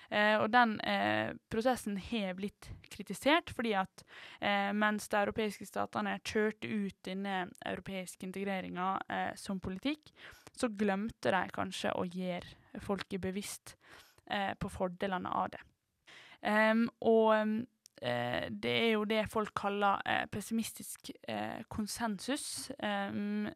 Eh, 0.09 0.35
og 0.41 0.49
den 0.53 0.77
eh, 0.81 1.35
prosessen 1.53 1.97
har 2.01 2.33
blitt 2.37 2.71
kritisert, 2.89 3.51
fordi 3.53 3.75
at 3.77 4.03
eh, 4.41 4.71
mens 4.73 5.07
de 5.09 5.19
europeiske 5.21 5.67
statene 5.69 6.17
kjørte 6.25 6.69
ut 6.69 6.97
denne 7.05 7.43
europeiske 7.61 8.25
integreringa 8.25 8.89
som 9.37 9.61
politikk, 9.61 10.11
så 10.57 10.71
glemte 10.73 11.31
de 11.33 11.43
kanskje 11.53 11.93
å 11.95 12.07
gjøre 12.09 12.81
folket 12.83 13.21
bevisst 13.21 13.75
på 14.59 14.69
fordelene 14.69 15.29
av 15.33 15.47
det. 15.53 15.61
Um, 16.39 16.85
og 17.03 17.33
eh, 17.35 18.45
det 18.47 18.71
er 18.71 18.91
jo 18.93 19.03
det 19.07 19.25
folk 19.31 19.51
kaller 19.59 19.99
eh, 20.07 20.23
pessimistisk 20.31 21.11
eh, 21.27 21.65
konsensus, 21.67 22.71
um, 22.79 23.49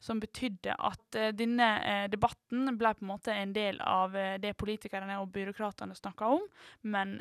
som 0.00 0.22
betydde 0.22 0.72
at 0.72 1.20
denne 1.36 1.68
debatten 2.12 2.72
ble 2.80 2.94
på 2.96 3.04
en 3.04 3.12
måte 3.12 3.36
en 3.36 3.52
del 3.56 3.80
av 3.84 4.16
det 4.40 4.54
politikerne 4.56 5.20
og 5.20 5.32
byråkratene 5.34 5.96
snakka 5.98 6.32
om, 6.38 6.48
men 6.82 7.18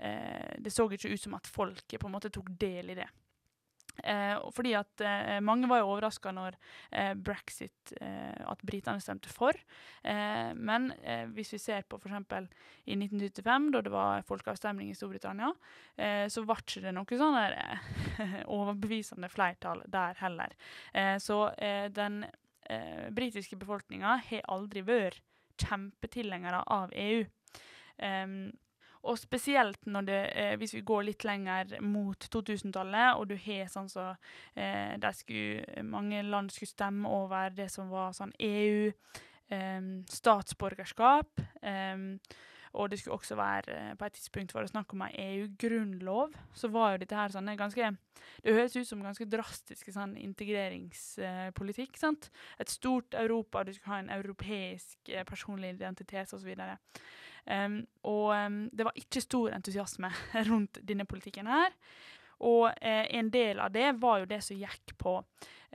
det 0.00 0.72
så 0.72 0.86
ikke 0.88 1.10
ut 1.12 1.20
som 1.20 1.34
at 1.36 1.48
folket 1.50 2.00
på 2.00 2.08
en 2.08 2.14
måte 2.14 2.30
tok 2.32 2.48
del 2.58 2.94
i 2.94 2.96
det. 2.96 3.06
Eh, 4.04 4.38
fordi 4.54 4.72
at 4.78 5.02
eh, 5.04 5.38
Mange 5.44 5.68
var 5.68 5.82
jo 5.82 5.90
overraska 5.90 6.32
når 6.32 6.56
eh, 6.90 7.12
brexit 7.14 7.92
At 8.00 8.62
britene 8.66 9.00
stemte 9.02 9.30
for. 9.32 9.56
Men 10.54 10.90
hvis 11.34 11.50
vi 11.54 11.58
ser 11.60 11.82
på 11.88 11.98
f.eks. 11.98 12.46
i 12.86 12.94
1975, 12.96 13.66
da 13.74 13.80
det 13.84 13.92
var 13.92 14.22
folkeavstemning 14.28 14.90
i 14.90 14.94
Storbritannia, 14.94 15.50
så 16.30 16.44
ble 16.46 16.56
ikke 16.60 16.82
det 16.84 16.92
noe 16.94 17.18
sånn 17.18 17.36
overbevisende 18.56 19.30
flertall 19.32 19.82
der 19.90 20.16
heller. 20.22 20.54
så 21.18 21.40
den 21.96 22.22
britiske 23.16 23.58
befolkninga 23.60 24.16
har 24.30 24.46
aldri 24.54 24.84
vært 24.86 25.20
kjempetilhengere 25.60 26.62
av 26.70 26.94
EU. 26.96 27.24
Um, 28.00 28.52
og 29.02 29.16
spesielt 29.18 29.86
det, 30.04 30.20
eh, 30.36 30.56
hvis 30.60 30.74
vi 30.74 30.82
går 30.84 31.06
litt 31.08 31.24
lenger 31.24 31.78
mot 31.80 32.26
2000-tallet, 32.34 33.16
og 33.16 33.30
du 33.30 33.36
har 33.36 33.70
sånn 33.72 33.88
så 33.88 34.10
eh, 34.54 34.96
skulle, 35.16 35.82
Mange 35.88 36.22
land 36.22 36.52
skulle 36.52 36.68
stemme 36.68 37.08
over 37.08 37.50
det 37.50 37.70
som 37.72 37.88
var 37.88 38.12
sånn 38.12 38.32
EU, 38.38 38.92
eh, 39.48 39.80
statsborgerskap. 40.10 41.40
Eh, 41.62 41.96
og 42.72 42.90
det 42.90 43.00
skulle 43.00 43.16
også 43.18 43.36
være 43.38 43.76
eh, 43.76 43.94
på 43.98 44.06
et 44.06 44.12
tidspunkt 44.18 44.54
var 44.54 44.62
det 44.62 44.70
snakk 44.70 44.92
om 44.94 45.02
ei 45.06 45.14
EU-grunnlov. 45.24 46.36
Så 46.54 46.70
var 46.70 46.92
jo 46.92 47.00
dette 47.02 47.18
her 47.18 47.32
sånn 47.34 47.50
ganske 47.58 47.94
Det 48.44 48.54
høres 48.54 48.76
ut 48.76 48.88
som 48.88 49.02
ganske 49.02 49.26
drastisk 49.26 49.90
sånn 49.92 50.14
integreringspolitikk. 50.16 51.96
sant? 51.96 52.30
Et 52.58 52.70
stort 52.70 53.14
Europa, 53.14 53.64
du 53.64 53.72
skulle 53.72 53.94
ha 53.94 53.98
en 54.04 54.14
europeisk 54.20 55.08
eh, 55.08 55.24
personlig 55.24 55.74
identitet 55.74 56.32
osv. 56.32 56.54
Um, 57.46 57.86
og 58.04 58.30
um, 58.36 58.68
det 58.72 58.84
var 58.84 58.92
ikke 58.94 59.20
stor 59.20 59.54
entusiasme 59.56 60.10
rundt 60.50 60.78
denne 60.86 61.06
politikken 61.08 61.46
her. 61.46 61.74
Og 62.40 62.70
eh, 62.80 63.06
en 63.16 63.30
del 63.30 63.60
av 63.60 63.72
det 63.72 63.92
var 64.00 64.22
jo 64.22 64.28
det 64.30 64.40
som 64.44 64.56
gikk 64.56 64.94
på 65.00 65.18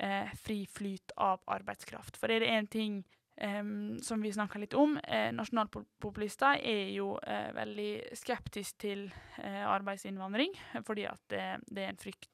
eh, 0.01 0.31
fri 0.41 0.63
flyt 0.65 1.13
av 1.21 1.43
arbeidskraft. 1.45 2.17
For 2.17 2.31
er 2.31 2.41
det 2.41 2.53
én 2.53 2.69
ting 2.71 3.03
Um, 3.35 3.97
som 3.99 4.21
vi 4.23 4.29
snakka 4.31 4.61
litt 4.61 4.73
om. 4.79 4.93
Eh, 5.03 5.27
nasjonalpopulister 5.35 6.61
er 6.63 6.93
jo 6.95 7.17
eh, 7.19 7.49
veldig 7.51 8.15
skeptiske 8.15 8.79
til 8.79 9.01
eh, 9.43 9.65
arbeidsinnvandring, 9.67 10.55
fordi 10.87 11.03
at 11.09 11.19
det, 11.33 11.43
det 11.67 11.83
er 11.83 11.91
en 11.91 11.99
frykt 11.99 12.31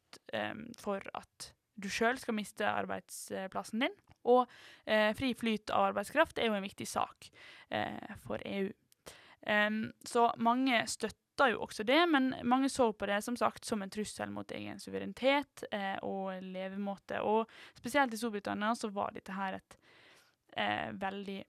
for 0.77 1.01
at 1.17 1.48
du 1.81 1.88
sjøl 1.89 2.20
skal 2.20 2.36
miste 2.38 2.67
arbeidsplassen 2.67 3.86
din. 3.86 3.98
Og 4.29 4.46
eh, 4.86 5.10
fri 5.17 5.34
flyt 5.38 5.74
av 5.74 5.91
arbeidskraft 5.91 6.39
er 6.39 6.51
jo 6.51 6.58
en 6.58 6.65
viktig 6.65 6.88
sak 6.89 7.31
eh, 7.74 8.13
for 8.25 8.41
EU. 8.46 8.70
Um, 9.41 9.88
så 10.05 10.27
mange 10.38 10.84
støtta 10.86 11.48
jo 11.50 11.63
også 11.65 11.84
det, 11.88 12.03
men 12.12 12.36
mange 12.46 12.70
så 12.70 12.91
på 12.93 13.08
det 13.10 13.24
som 13.25 13.38
sagt 13.39 13.65
som 13.65 13.81
en 13.81 13.89
trussel 13.89 14.29
mot 14.29 14.51
egen 14.53 14.77
suverenitet 14.79 15.65
eh, 15.74 15.98
og 16.05 16.43
levemåte. 16.46 17.24
Og 17.25 17.50
spesielt 17.79 18.13
i 18.13 18.22
Storbritannia 18.22 18.75
så 18.77 18.91
var 18.93 19.15
dette 19.15 19.34
her 19.34 19.58
et 19.58 19.77
eh, 20.51 20.91
veldig 20.93 21.39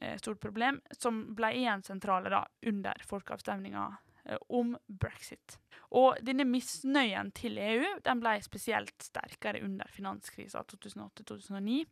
eh, 0.00 0.16
stort 0.18 0.40
problem, 0.40 0.80
som 0.98 1.24
ble 1.36 1.52
igjen 1.60 1.82
sentrale 1.82 2.32
da 2.32 2.44
under 2.66 3.04
folkeavstemninga 3.08 3.86
eh, 4.24 4.38
om 4.48 4.76
brexit. 4.86 5.58
Og 5.92 6.16
denne 6.24 6.46
misnøyen 6.48 7.32
til 7.36 7.58
EU 7.60 7.96
den 8.04 8.22
ble 8.22 8.38
spesielt 8.44 8.96
sterkere 9.04 9.60
under 9.64 9.90
finanskrisa 9.92 10.64
2008-2009. 10.72 11.82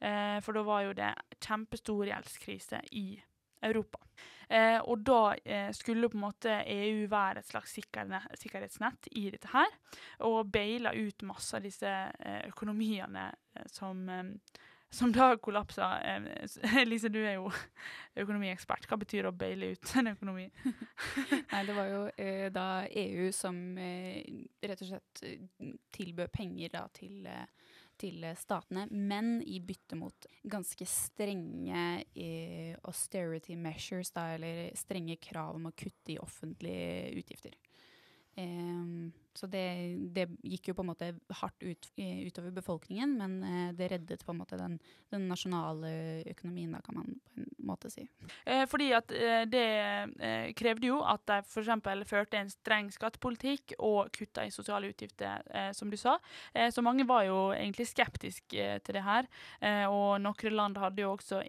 Eh, 0.00 0.40
for 0.40 0.52
da 0.52 0.62
var 0.66 0.82
jo 0.84 0.96
det 0.96 1.12
kjempestor 1.40 2.06
gjeldskrise 2.08 2.80
i 2.98 3.06
Europa. 3.64 4.00
Eh, 4.48 4.78
og 4.78 5.00
da 5.06 5.34
eh, 5.40 5.70
skulle 5.72 6.10
på 6.12 6.18
en 6.18 6.26
måte 6.26 6.58
EU 6.68 7.06
være 7.10 7.40
et 7.40 7.48
slags 7.48 7.72
sikkerhetsnett 7.74 9.08
i 9.16 9.28
dette 9.32 9.50
her, 9.54 9.72
og 10.28 10.50
baile 10.52 10.92
ut 10.94 11.24
masse 11.26 11.56
av 11.56 11.64
disse 11.64 11.94
økonomiene 12.50 13.30
som, 13.72 14.04
som 14.94 15.12
da 15.14 15.32
kollapsa. 15.42 15.90
Eh, 16.00 16.84
Lise, 16.90 17.10
du 17.12 17.20
er 17.20 17.36
jo 17.36 17.50
økonomiekspert. 18.22 18.88
Hva 18.88 18.98
betyr 19.02 19.28
å 19.28 19.34
baile 19.36 19.74
ut 19.74 19.94
en 20.00 20.12
økonomi? 20.14 20.48
Nei, 21.52 21.62
det 21.68 21.76
var 21.76 21.92
jo 21.92 22.02
da 22.54 22.68
EU 22.88 23.30
som 23.34 23.58
rett 23.78 24.84
og 24.84 24.90
slett 24.90 25.24
tilbød 25.94 26.34
penger 26.34 26.76
da, 26.78 26.86
til 26.94 27.26
til 28.00 28.24
statene, 28.38 28.86
men 28.90 29.36
i 29.46 29.60
bytte 29.62 29.96
mot 29.98 30.26
ganske 30.50 30.86
strenge 30.88 31.82
eh, 32.18 32.74
austerity 32.88 33.56
measures, 33.56 34.10
da, 34.14 34.32
eller 34.34 34.72
strenge 34.78 35.16
krav 35.22 35.58
om 35.58 35.68
å 35.70 35.74
kutte 35.76 36.14
i 36.14 36.18
offentlige 36.22 37.20
utgifter. 37.20 37.54
Um, 38.34 39.12
så 39.34 39.48
det, 39.50 39.64
det, 40.14 40.28
gikk 40.46 40.70
jo 40.70 40.76
på 40.78 40.84
en 40.84 40.90
måte 40.92 41.10
hardt 41.40 41.64
ut, 41.64 41.88
utover 41.96 42.54
befolkningen, 42.54 43.16
men 43.18 43.36
uh, 43.42 43.70
det 43.76 43.90
reddet 43.92 44.24
på 44.24 44.34
en 44.34 44.40
måte 44.42 44.58
den, 44.60 44.78
den, 45.12 45.26
nasjonale 45.30 45.90
økonomien, 46.30 46.74
da 46.74 46.82
kan 46.84 47.00
man 47.00 47.10
på 47.24 47.42
en 47.42 47.48
måte 47.66 47.90
si. 47.92 48.04
Eh, 48.46 48.64
fordi 48.70 48.90
at 48.96 49.12
eh, 49.14 49.44
det 49.50 49.64
eh, 49.64 50.52
krevde 50.56 50.90
jo 50.90 51.00
at 51.02 51.24
de 51.30 51.40
f.eks. 51.42 51.70
førte 52.08 52.38
en 52.38 52.52
streng 52.52 52.90
skattepolitikk 52.94 53.76
og 53.78 54.12
kutta 54.14 54.44
i 54.46 54.52
sosiale 54.54 54.92
utgifter, 54.92 55.42
eh, 55.50 55.70
som 55.76 55.90
du 55.90 55.96
sa. 56.00 56.18
Eh, 56.52 56.70
så 56.74 56.84
mange 56.84 57.06
var 57.08 57.24
jo 57.28 57.38
egentlig 57.56 57.88
skeptiske 57.90 58.68
til 58.84 58.96
det 58.96 59.04
her, 59.04 59.26
og 59.90 60.20
noen 60.22 60.54
land 60.54 60.78
hadde 60.78 61.02
jo 61.02 61.12
også 61.14 61.40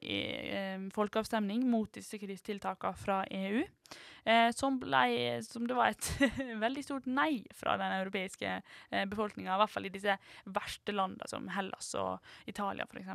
folkeavstemning 0.95 1.65
mot 1.69 1.91
disse 1.93 2.17
krisetiltakene 2.19 2.97
fra 2.99 3.21
EU. 3.29 3.63
Eh, 4.25 4.49
som, 4.57 4.79
ble, 4.81 5.41
som, 5.45 5.67
det 5.69 5.77
var 5.77 5.93
et 5.93 6.09
veldig 6.65 6.83
stort 6.85 7.05
nei 7.05 7.43
fra 7.53 7.75
den 7.77 7.93
europeiske 8.01 8.57
eh, 8.57 9.05
befolkninga, 9.11 9.53
i 9.53 9.61
hvert 9.61 9.73
fall 9.75 9.85
i 9.85 9.93
disse 9.93 10.17
verste 10.55 10.95
landene 10.95 11.29
som 11.29 11.49
Hellas 11.53 11.93
og 12.01 12.49
Italia 12.49 12.87
f.eks. 12.89 13.11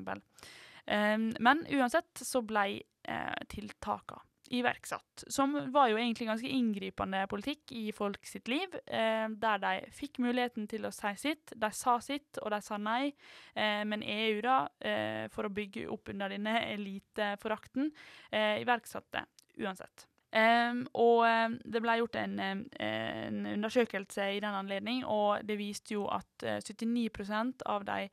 Eh, 0.86 1.16
men 1.18 1.64
uansett 1.74 2.22
så 2.22 2.44
ble 2.46 2.66
eh, 2.78 3.46
tiltakene 3.50 4.26
iverksatt, 4.50 5.24
som 5.30 5.52
var 5.70 5.88
jo 5.92 5.98
egentlig 5.98 6.26
ganske 6.26 6.50
inngripende 6.50 7.20
politikk 7.30 7.70
i 7.76 7.92
folk 7.94 8.24
sitt 8.26 8.48
liv, 8.50 8.74
eh, 8.86 9.28
der 9.30 9.62
de 9.62 9.74
fikk 9.94 10.18
muligheten 10.18 10.66
til 10.70 10.88
å 10.88 10.92
si 10.94 11.12
sitt. 11.22 11.54
De 11.54 11.70
sa 11.70 12.00
sitt, 12.02 12.40
og 12.42 12.50
de 12.50 12.58
sa 12.66 12.78
nei. 12.78 13.12
Eh, 13.54 13.84
men 13.86 14.02
EU, 14.02 14.40
da, 14.42 14.68
eh, 14.80 15.28
for 15.30 15.46
å 15.46 15.54
bygge 15.54 15.86
opp 15.88 16.10
under 16.10 16.34
denne 16.34 16.56
eliteforakten, 16.66 17.92
eh, 18.32 18.58
iverksatte 18.64 19.24
uansett. 19.62 20.09
Um, 20.30 20.84
og 20.94 21.24
um, 21.26 21.56
det 21.66 21.80
ble 21.82 21.96
gjort 21.98 22.16
en, 22.20 22.36
en, 22.38 23.38
undersøkelse 23.50 24.28
i 24.36 24.42
den 24.42 24.54
anledning, 24.54 25.02
og 25.02 25.42
det 25.46 25.56
viste 25.58 25.96
jo 25.96 26.04
at 26.06 26.44
uh, 26.46 26.60
eh, 26.60 26.60
79% 26.62 27.64
av 27.66 27.86
de 27.88 28.10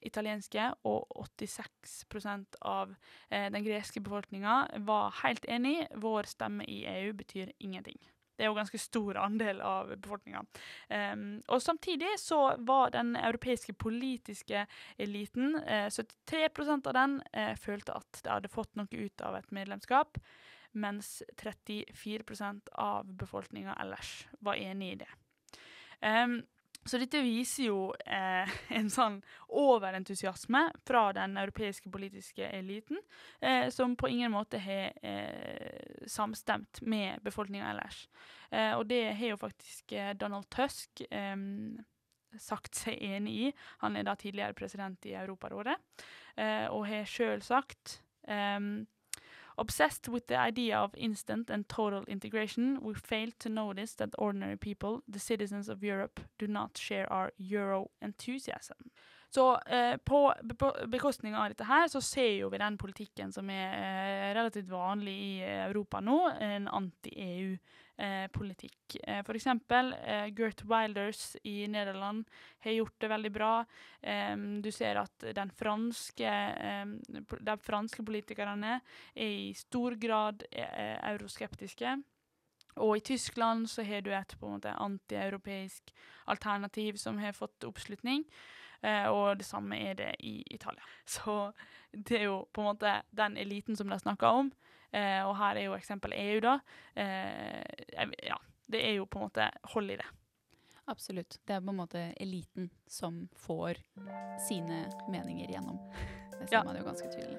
italienske 0.00 0.64
og 0.88 1.10
86% 1.36 2.56
av 2.64 2.94
uh, 2.94 3.46
den 3.52 3.62
greske 3.66 4.00
befolkninga 4.00 4.56
var 4.88 5.14
helt 5.22 5.46
enig. 5.46 5.84
Vår 5.94 6.26
stemme 6.30 6.66
i 6.66 6.82
EU 6.88 7.12
betyr 7.14 7.52
ingenting. 7.60 8.00
Det 8.36 8.44
er 8.44 8.50
jo 8.50 8.56
ganske 8.58 8.80
stor 8.80 9.20
andel 9.20 9.62
av 9.64 9.92
befolkninga. 9.94 10.42
Um, 10.90 11.38
og 11.46 11.62
samtidig 11.62 12.16
så 12.20 12.56
var 12.58 12.90
den 12.96 13.14
europeiske 13.16 13.76
politiske 13.78 14.66
eliten, 14.98 15.54
uh, 15.62 15.86
73% 15.86 16.90
av 16.90 16.98
den, 16.98 17.20
uh, 17.30 17.54
følte 17.60 17.94
at 17.96 18.20
de 18.24 18.34
hadde 18.34 18.52
fått 18.52 18.74
noe 18.74 18.90
ut 18.90 19.24
av 19.24 19.38
et 19.38 19.54
medlemskap 19.54 20.18
mens 20.76 21.22
34% 21.40 22.68
av 22.72 23.08
befolkninga 23.16 23.74
ellers 23.80 24.26
var 24.44 24.60
enig 24.60 24.92
i 24.92 25.00
det. 25.04 25.10
Um, 26.04 26.42
Så 26.86 27.00
dette 27.02 27.18
viser 27.24 27.66
jo 27.66 27.78
eh, 28.06 28.50
en 28.78 28.88
sånn 28.92 29.18
overentusiasme 29.58 30.62
fra 30.86 31.08
den 31.16 31.34
europeiske 31.40 31.90
politiske 31.90 32.46
eliten, 32.46 33.00
eh, 33.40 33.68
som 33.74 33.96
på 33.98 34.10
ingen 34.12 34.30
måte 34.30 34.60
har 34.62 34.94
eh, 35.02 36.06
samstemt 36.06 36.80
med 36.86 37.24
befolkninga 37.26 37.72
ellers. 37.72 38.04
Eh, 38.50 38.72
og 38.76 38.86
det 38.86 39.02
har 39.18 39.34
jo 39.34 39.40
faktisk 39.40 39.96
eh, 39.98 40.12
Donald 40.14 40.46
Tusk 40.54 41.02
eh, 41.10 41.36
sagt 42.38 42.78
seg 42.78 43.02
enig 43.02 43.34
i. 43.48 43.52
Han 43.82 43.98
er 43.98 44.06
da 44.06 44.14
tidligere 44.14 44.54
president 44.54 45.10
i 45.10 45.16
Europarådet, 45.16 45.76
og 46.68 46.82
har 46.84 47.06
sjøl 47.08 47.40
sagt 47.40 47.94
um, 48.28 48.84
Obsessed 49.58 50.08
with 50.08 50.26
the 50.26 50.36
idea 50.36 50.76
of 50.76 50.94
instant 50.96 51.48
and 51.48 51.66
total 51.68 52.04
integration, 52.08 52.78
we 52.82 52.92
fail 52.92 53.30
to 53.38 53.48
notice 53.48 53.94
that 53.94 54.14
ordinary 54.18 54.56
people, 54.56 55.02
the 55.08 55.18
citizens 55.18 55.68
of 55.68 55.82
Europe, 55.82 56.20
do 56.38 56.46
not 56.46 56.76
share 56.76 57.10
our 57.10 57.32
euro 57.38 57.90
enthusiasm. 58.02 58.90
Så 59.30 59.46
eh, 59.66 59.96
på 59.96 60.20
bekostning 60.86 61.34
av 61.36 61.50
dette 61.50 61.66
her, 61.66 61.88
så 61.92 62.00
ser 62.00 62.30
jo 62.40 62.50
vi 62.52 62.60
den 62.62 62.78
politikken 62.78 63.32
som 63.34 63.50
er 63.50 63.74
eh, 63.74 64.28
relativt 64.36 64.70
vanlig 64.70 65.16
i 65.16 65.32
Europa 65.42 66.00
nå, 66.00 66.20
en 66.40 66.68
anti-EU 66.68 67.52
eh. 67.52 67.74
Eh, 67.98 69.22
for 69.24 69.34
eksempel 69.34 69.94
eh, 70.04 70.26
Gert 70.36 70.62
Wilders 70.68 71.36
i 71.42 71.66
Nederland 71.68 72.26
har 72.60 72.72
gjort 72.72 73.00
det 73.00 73.08
veldig 73.08 73.32
bra. 73.32 73.64
du 74.62 74.70
ser 74.72 74.96
at 75.00 75.24
den 75.34 75.50
franske, 75.50 76.32
de 77.40 77.56
franske 77.58 78.04
politikerne 78.04 78.80
er 79.14 79.24
i 79.24 79.54
stor 79.54 79.94
grad 79.94 80.44
eh, 80.50 80.98
euroskeptiske. 81.12 81.96
Og 82.76 82.96
i 82.96 83.00
Tyskland 83.00 83.70
så 83.70 83.82
har 83.82 84.02
du 84.04 84.12
et 84.12 84.36
på 84.38 84.46
en 84.46 84.58
måte 84.58 84.76
antieuropeisk 84.76 85.94
alternativ 86.26 87.00
som 87.00 87.18
har 87.18 87.32
fått 87.32 87.64
oppslutning. 87.64 88.26
Eh, 88.82 89.08
og 89.08 89.38
det 89.38 89.46
samme 89.48 89.78
er 89.78 89.94
det 89.98 90.12
i 90.20 90.42
Italia. 90.54 90.84
Så 91.04 91.52
det 91.92 92.20
er 92.20 92.28
jo 92.28 92.44
på 92.52 92.62
en 92.62 92.70
måte 92.72 93.00
den 93.10 93.36
eliten 93.36 93.76
som 93.76 93.88
de 93.88 93.98
snakker 93.98 94.26
om, 94.26 94.52
Eh, 94.96 95.22
og 95.26 95.34
her 95.36 95.56
er 95.56 95.66
jo 95.66 95.74
eksempel 95.76 96.14
EU, 96.16 96.40
da. 96.40 96.58
Eh, 96.94 97.64
ja, 98.22 98.38
det 98.66 98.80
er 98.88 98.94
jo 98.96 99.06
på 99.06 99.18
en 99.18 99.26
måte 99.28 99.50
hold 99.74 99.90
i 99.90 99.98
det. 100.00 100.08
Absolutt. 100.86 101.40
Det 101.44 101.54
er 101.56 101.60
på 101.60 101.70
en 101.74 101.80
måte 101.82 102.14
eliten 102.22 102.70
som 102.86 103.28
får 103.34 103.74
sine 104.48 104.86
meninger 105.10 105.50
gjennom. 105.50 105.78
Det 106.38 106.48
ser 106.48 106.56
ja. 106.60 106.64
man 106.64 106.76
jo 106.78 106.84
ganske 106.86 107.08
tydelig. 107.12 107.38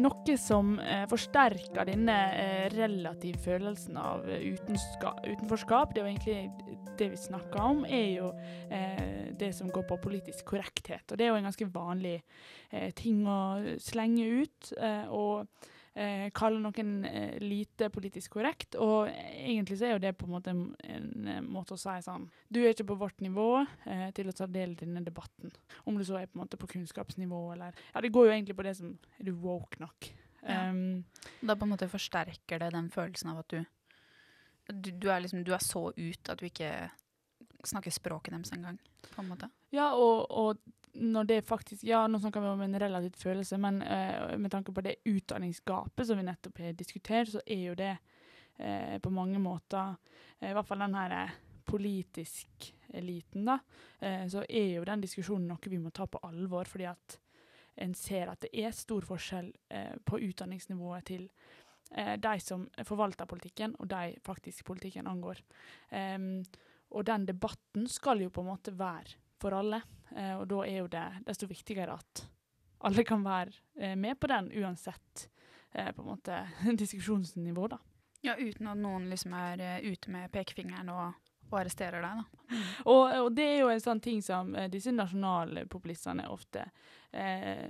Noe 0.00 0.36
som 0.40 0.76
eh, 0.82 1.04
forsterker 1.10 1.88
denne 1.88 2.16
eh, 2.36 2.66
relative 2.74 3.38
følelsen 3.44 3.98
av 4.00 4.26
eh, 4.28 4.44
utenforskap, 4.56 5.94
det 5.94 6.02
jo 6.02 6.10
egentlig 6.10 6.76
det 6.96 7.10
vi 7.12 7.20
snakker 7.20 7.62
om, 7.62 7.84
er 7.84 8.08
jo 8.16 8.32
eh, 8.72 9.32
det 9.36 9.52
som 9.56 9.70
går 9.72 9.86
på 9.88 10.00
politisk 10.02 10.52
korrekthet. 10.52 11.04
Og 11.10 11.18
det 11.18 11.26
er 11.26 11.32
jo 11.32 11.40
en 11.40 11.48
ganske 11.48 11.70
vanlig 11.74 12.16
eh, 12.70 12.90
ting 12.96 13.24
å 13.28 13.40
slenge 13.82 14.28
ut. 14.42 14.72
Eh, 14.76 15.12
og 15.12 15.72
eh, 15.96 16.26
kalle 16.36 16.60
noen 16.60 16.92
eh, 17.08 17.38
lite 17.42 17.88
politisk 17.92 18.36
korrekt. 18.36 18.76
Og 18.82 19.08
egentlig 19.10 19.78
så 19.80 19.88
er 19.88 19.94
jo 19.96 20.02
det 20.04 20.12
på 20.18 20.28
en 20.28 20.34
måte 20.34 20.52
en, 20.52 20.62
en 20.84 21.30
eh, 21.32 21.40
måte 21.44 21.76
å 21.76 21.80
si 21.80 21.96
sånn 22.04 22.28
Du 22.52 22.60
er 22.62 22.74
ikke 22.74 22.88
på 22.92 22.98
vårt 23.00 23.24
nivå 23.24 23.48
eh, 23.62 24.08
til 24.16 24.30
å 24.30 24.36
ta 24.36 24.48
del 24.50 24.76
i 24.76 24.80
denne 24.82 25.04
debatten. 25.06 25.54
Om 25.84 25.98
du 25.98 26.04
så 26.06 26.20
er 26.20 26.28
på 26.28 26.38
en 26.38 26.44
måte 26.44 26.60
på 26.60 26.70
kunnskapsnivå 26.76 27.40
eller 27.56 27.76
Ja, 27.94 28.04
det 28.04 28.12
går 28.14 28.28
jo 28.28 28.36
egentlig 28.36 28.58
på 28.58 28.66
det 28.66 28.76
som 28.78 28.94
Er 29.18 29.30
du 29.30 29.34
woke 29.40 29.80
nok? 29.82 30.12
Ja. 30.46 30.68
Um, 30.70 31.02
da 31.42 31.56
på 31.58 31.66
en 31.66 31.72
måte 31.72 31.88
forsterker 31.90 32.60
det 32.62 32.68
den 32.70 32.92
følelsen 32.94 33.32
av 33.32 33.40
at 33.42 33.50
du 33.50 33.64
du, 34.66 34.90
du, 34.90 35.08
er 35.10 35.20
liksom, 35.22 35.44
du 35.46 35.52
er 35.54 35.62
så 35.62 35.88
ut 35.94 36.30
at 36.30 36.40
du 36.40 36.46
ikke 36.48 36.70
snakker 37.66 37.94
språket 37.94 38.34
deres 38.34 38.52
engang, 38.54 38.78
på 39.12 39.22
en 39.22 39.28
måte. 39.30 39.48
Ja, 39.74 39.92
og, 39.94 40.26
og 40.30 40.58
når 40.96 41.24
det 41.24 41.44
faktisk 41.44 41.84
Ja, 41.84 42.06
nå 42.06 42.18
snakker 42.20 42.40
vi 42.40 42.48
om 42.48 42.62
en 42.64 42.78
relativt 42.80 43.18
følelse, 43.22 43.58
men 43.58 43.82
uh, 43.82 44.36
med 44.38 44.50
tanke 44.52 44.72
på 44.72 44.84
det 44.84 44.96
utdanningsgapet 45.04 46.06
som 46.06 46.18
vi 46.18 46.26
nettopp 46.26 46.62
har 46.64 46.76
diskutert, 46.76 47.30
så 47.32 47.42
er 47.46 47.62
jo 47.70 47.74
det 47.78 47.92
uh, 48.60 48.96
på 49.02 49.12
mange 49.12 49.40
måter 49.42 49.94
uh, 49.96 50.48
I 50.48 50.54
hvert 50.56 50.68
fall 50.68 50.84
den 50.84 50.96
her 50.98 51.36
politisk 51.66 52.72
eliten, 52.94 53.48
da, 53.48 53.56
så 54.30 54.44
er 54.46 54.68
jo 54.76 54.84
den 54.86 55.00
diskusjonen 55.02 55.48
noe 55.50 55.68
vi 55.68 55.80
må 55.82 55.90
ta 55.90 56.04
på 56.06 56.20
alvor, 56.22 56.68
fordi 56.70 56.84
at 56.86 57.16
en 57.82 57.90
ser 57.98 58.30
at 58.30 58.44
det 58.44 58.52
er 58.54 58.70
stor 58.70 59.02
forskjell 59.04 59.48
på 60.06 60.20
utdanningsnivået 60.28 61.08
til 61.10 61.24
de 62.22 62.36
som 62.40 62.68
forvalter 62.86 63.26
politikken, 63.26 63.74
og 63.82 63.90
de 63.90 64.14
faktisk 64.22 64.64
politikken 64.70 65.10
angår. 65.10 65.42
Um, 65.90 66.44
og 66.94 67.06
den 67.10 67.26
debatten 67.26 67.90
skal 67.90 68.22
jo 68.22 68.30
på 68.30 68.46
en 68.46 68.52
måte 68.52 68.78
være 68.78 69.18
for 69.42 69.56
alle. 69.56 69.82
Eh, 70.16 70.34
og 70.36 70.46
da 70.50 70.62
er 70.66 70.80
jo 70.80 70.88
det 70.92 71.06
desto 71.26 71.48
viktigere 71.50 71.96
at 71.96 72.24
alle 72.86 73.04
kan 73.04 73.24
være 73.24 73.54
eh, 73.80 73.96
med 73.98 74.18
på 74.20 74.30
den, 74.30 74.50
uansett 74.60 75.28
eh, 75.72 75.92
på 75.92 76.02
en 76.02 76.10
måte 76.12 76.40
diskusjonsnivå, 76.82 77.68
da. 77.72 77.80
Ja, 78.24 78.36
uten 78.38 78.68
at 78.68 78.80
noen 78.80 79.10
liksom 79.10 79.34
er 79.38 79.60
uh, 79.60 79.86
ute 79.86 80.10
med 80.10 80.32
pekefingeren 80.34 80.88
og, 80.90 81.18
og 81.50 81.58
arresterer 81.60 82.02
deg, 82.02 82.22
da. 82.22 82.40
Mm. 82.50 82.62
Og, 82.88 83.02
og, 83.20 83.28
det 83.36 83.44
er 83.46 83.58
jo 83.60 83.68
en 83.70 83.82
sånn 83.82 84.00
ting 84.02 84.22
som 84.24 84.50
uh, 84.56 84.66
disse 84.72 84.90
nasjonalpopulistene 84.94 86.26
ofte 86.32 86.64
uh, 86.66 87.68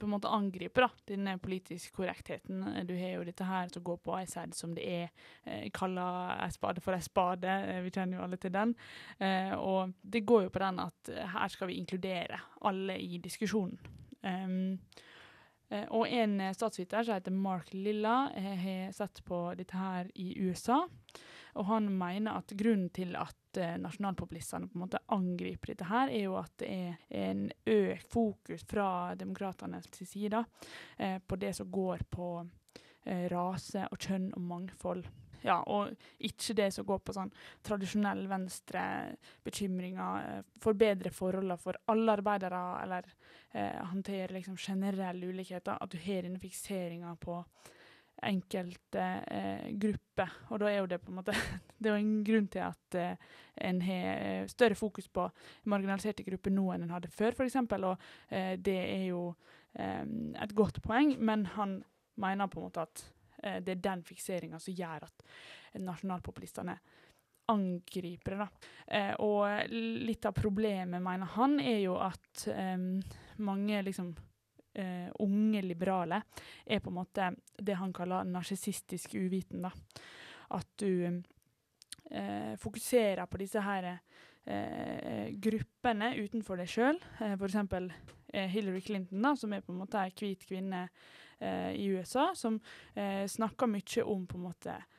på 0.00 0.08
en 0.08 0.14
måte 0.16 0.32
angriper, 0.32 0.86
da. 0.86 1.04
Denne 1.12 1.36
politiske 1.42 1.94
korrektheten. 1.96 2.64
Du 2.88 2.94
har 2.96 3.14
jo 3.18 3.26
dette 3.28 3.46
her 3.46 3.70
som 3.72 3.84
går 3.86 4.00
på 4.04 4.16
ei 4.18 4.24
side 4.30 4.56
som 4.56 4.74
det 4.76 4.86
er. 4.88 5.12
Uh, 5.46 5.68
kaller 5.76 6.34
ei 6.40 6.50
spade 6.54 6.84
for 6.84 6.96
ei 6.96 7.04
spade. 7.04 7.58
vi 7.84 7.92
kjenner 7.94 8.18
jo 8.18 8.24
alle 8.24 8.40
til 8.40 8.52
den. 8.54 8.74
og 9.60 9.92
det 10.02 10.24
går 10.26 10.42
jo 10.44 10.50
på 10.50 10.62
den 10.62 10.80
at 10.80 11.10
her 11.34 11.48
skal 11.48 11.68
vi 11.68 11.78
inkludere 11.78 12.40
alle 12.66 12.98
i 12.98 13.18
diskusjonen. 13.22 13.78
Um, 14.22 14.78
Eh, 15.70 15.86
og 15.94 16.08
en 16.10 16.40
eh, 16.42 16.54
statsviter 16.54 17.06
som 17.06 17.16
heter 17.16 17.34
Mark 17.34 17.74
Lilla, 17.74 18.30
eh, 18.34 18.54
har 18.64 18.92
sett 18.92 19.22
på 19.24 19.42
dette 19.58 19.76
her 19.78 20.10
i 20.14 20.32
USA. 20.42 20.82
Og 21.58 21.66
han 21.70 21.88
mener 21.92 22.38
at 22.38 22.54
grunnen 22.58 22.90
til 22.94 23.16
at 23.18 23.36
nasjonalpopulistene 23.82 24.70
på 24.70 24.78
en 24.78 24.84
måte 24.84 25.02
angriper 25.10 25.72
dette 25.72 25.88
her, 25.90 26.12
er 26.12 26.28
jo 26.28 26.36
at 26.38 26.52
det 26.62 26.68
er 26.70 27.24
en 27.24 27.48
økt 27.66 28.12
fokus 28.12 28.62
fra 28.70 29.16
demokratenes 29.18 29.90
side 30.06 30.44
eh, 30.98 31.18
på 31.18 31.40
det 31.40 31.56
som 31.58 31.70
går 31.72 32.06
på 32.10 32.28
eh, 33.04 33.26
rase 33.32 33.88
og 33.90 33.98
kjønn 33.98 34.30
og 34.36 34.46
mangfold. 34.52 35.08
Ja, 35.42 35.60
og 35.72 35.94
ikke 36.20 36.54
det 36.58 36.68
som 36.74 36.86
går 36.88 37.00
på 37.04 37.14
sånn 37.16 37.30
tradisjonell 37.64 38.26
venstre-bekymringer. 38.28 40.40
Eh, 40.40 40.72
bedre 40.80 41.12
forholdene 41.14 41.56
for 41.60 41.78
alle 41.90 42.16
arbeidere, 42.18 42.60
eller 42.82 43.08
eh, 43.52 43.80
håndtere 43.92 44.36
liksom 44.36 44.58
generelle 44.60 45.32
ulikheter. 45.32 45.80
At 45.80 45.92
du 45.92 45.98
har 46.04 46.26
denne 46.26 46.42
fikseringa 46.42 47.14
på 47.20 47.40
enkelte 48.26 49.04
eh, 49.26 49.68
grupper. 49.80 50.34
Og 50.50 50.62
da 50.62 50.70
er 50.70 50.80
jo 50.80 50.88
det 50.90 51.00
på 51.02 51.12
en 51.12 51.20
måte 51.20 51.36
Det 51.80 51.88
er 51.88 51.94
jo 51.94 52.00
en 52.02 52.24
grunn 52.24 52.48
til 52.52 52.64
at 52.66 52.98
eh, 52.98 53.30
en 53.68 53.80
har 53.86 54.10
eh, 54.10 54.48
større 54.52 54.76
fokus 54.76 55.08
på 55.08 55.28
marginaliserte 55.72 56.26
grupper 56.26 56.52
nå 56.52 56.66
enn 56.74 56.84
en 56.88 56.92
hadde 56.96 57.12
før, 57.14 57.36
f.eks. 57.36 57.56
Og 57.78 57.94
eh, 58.28 58.56
det 58.60 58.80
er 58.82 59.06
jo 59.12 59.22
eh, 59.78 60.04
et 60.44 60.54
godt 60.56 60.82
poeng, 60.84 61.16
men 61.18 61.48
han 61.56 61.80
mener 62.20 62.52
på 62.52 62.60
en 62.60 62.68
måte 62.68 62.84
at 62.84 63.08
Eh, 63.42 63.60
det 63.62 63.76
er 63.76 63.84
den 63.84 64.02
fikseringa 64.04 64.60
som 64.60 64.76
gjør 64.76 65.06
at 65.08 65.24
nasjonalpopulistene 65.80 66.76
angriper 67.50 68.36
det. 68.38 68.48
Eh, 68.98 69.12
og 69.24 69.72
litt 70.06 70.26
av 70.28 70.36
problemet, 70.36 71.02
mener 71.02 71.32
han, 71.36 71.58
er 71.60 71.80
jo 71.84 71.96
at 72.02 72.46
mange 73.40 73.80
liksom 73.86 74.12
uh, 74.78 75.08
unge 75.24 75.62
liberale 75.64 76.22
er 76.66 76.82
på 76.82 76.92
en 76.92 76.98
måte 77.00 77.30
det 77.58 77.78
han 77.80 77.92
kaller 77.96 78.28
narsissistisk 78.28 79.14
uviten. 79.14 79.62
da. 79.66 79.72
At 80.56 80.68
du 80.80 81.06
uh, 81.06 82.54
fokuserer 82.58 83.26
på 83.26 83.40
disse 83.42 83.62
her 83.64 83.90
uh, 83.96 85.26
gruppene 85.42 86.14
utenfor 86.20 86.60
deg 86.60 86.70
sjøl. 86.70 87.02
Uh, 87.20 87.34
F.eks. 87.34 87.90
Hillary 88.30 88.80
Clinton, 88.80 89.22
da, 89.22 89.34
som 89.34 89.52
er 89.52 89.62
på 89.64 89.72
en 89.72 89.80
måte 89.82 90.04
hvit 90.14 90.44
kvinne 90.46 90.84
eh, 91.40 91.72
i 91.72 91.86
USA, 91.86 92.30
som 92.34 92.60
eh, 92.94 93.26
snakker 93.26 93.66
mye 93.66 94.02
om 94.04 94.26
på 94.26 94.38
en 94.38 94.44
måte 94.44 94.76
eh, 94.76 94.98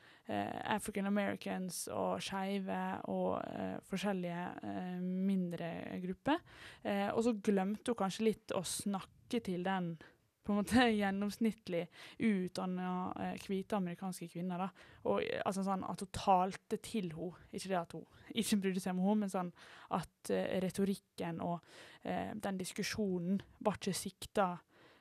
African 0.74 1.08
Americans 1.10 1.84
og 1.92 2.22
skeive 2.24 2.78
og 3.10 3.36
eh, 3.42 3.76
forskjellige 3.88 4.46
eh, 4.68 4.96
mindre 5.02 5.72
grupper. 6.02 6.40
Eh, 6.84 7.08
og 7.10 7.22
så 7.26 7.34
glemte 7.44 7.92
hun 7.92 8.00
kanskje 8.04 8.26
litt 8.30 8.54
å 8.56 8.64
snakke 8.66 9.42
til 9.44 9.64
den 9.66 9.94
på 10.42 10.52
en 10.52 10.58
måte 10.58 10.88
gjennomsnittlig 11.00 11.84
uutdanna 12.18 13.36
hvite 13.44 13.78
amerikanske 13.78 14.28
kvinner. 14.32 14.64
da. 14.64 14.88
Og 15.10 15.22
altså 15.44 15.62
sånn 15.66 15.86
At 15.86 16.02
hun 16.02 16.12
talte 16.16 16.80
til 16.82 17.12
henne. 17.14 17.46
Ikke 17.52 17.70
det 17.70 17.78
at 17.78 17.94
hun 17.94 18.04
ikke 18.34 18.60
brydde 18.64 18.82
seg 18.82 18.96
om 18.96 19.04
henne, 19.04 19.22
men 19.22 19.32
sånn 19.32 19.54
at 19.94 20.32
retorikken 20.64 21.40
og 21.44 21.62
den 22.02 22.58
diskusjonen 22.58 23.38
var 23.62 23.78
ikke 23.78 23.94
sikta 23.94 24.48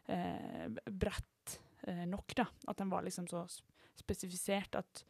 bredt 0.06 1.60
eh, 1.88 2.06
nok. 2.06 2.36
da. 2.36 2.48
At 2.67 2.78
den 2.78 2.91
var 2.91 3.06
liksom 3.06 3.28
så 3.28 3.46
spesifisert 4.00 4.76
at, 4.80 5.06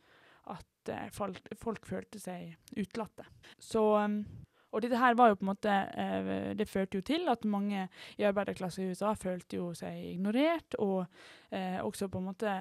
at 0.82 0.94
eh, 0.94 1.10
folk, 1.15 1.39
folk, 1.60 1.86
følte 1.88 2.22
seg 2.22 2.56
utelatte. 2.78 3.28
Um, 3.76 4.24
og 4.72 4.84
dette 4.84 5.00
her 5.00 5.17
var 5.20 5.32
jo 5.32 5.39
på 5.39 5.46
en 5.46 5.52
måte 5.52 5.72
eh, 6.00 6.52
Det 6.56 6.70
førte 6.70 7.00
jo 7.00 7.04
til 7.06 7.28
at 7.32 7.44
mange 7.44 7.88
i 8.17 8.28
arbeiderklassen 8.28 8.86
i 8.86 8.94
USA 8.94 9.13
følte 9.20 9.60
jo 9.60 9.72
seg 9.78 9.98
ignorert, 10.13 10.78
og 10.80 11.06
eh, 11.52 11.80
også 11.84 12.08
på 12.12 12.22
en 12.22 12.30
måte 12.30 12.54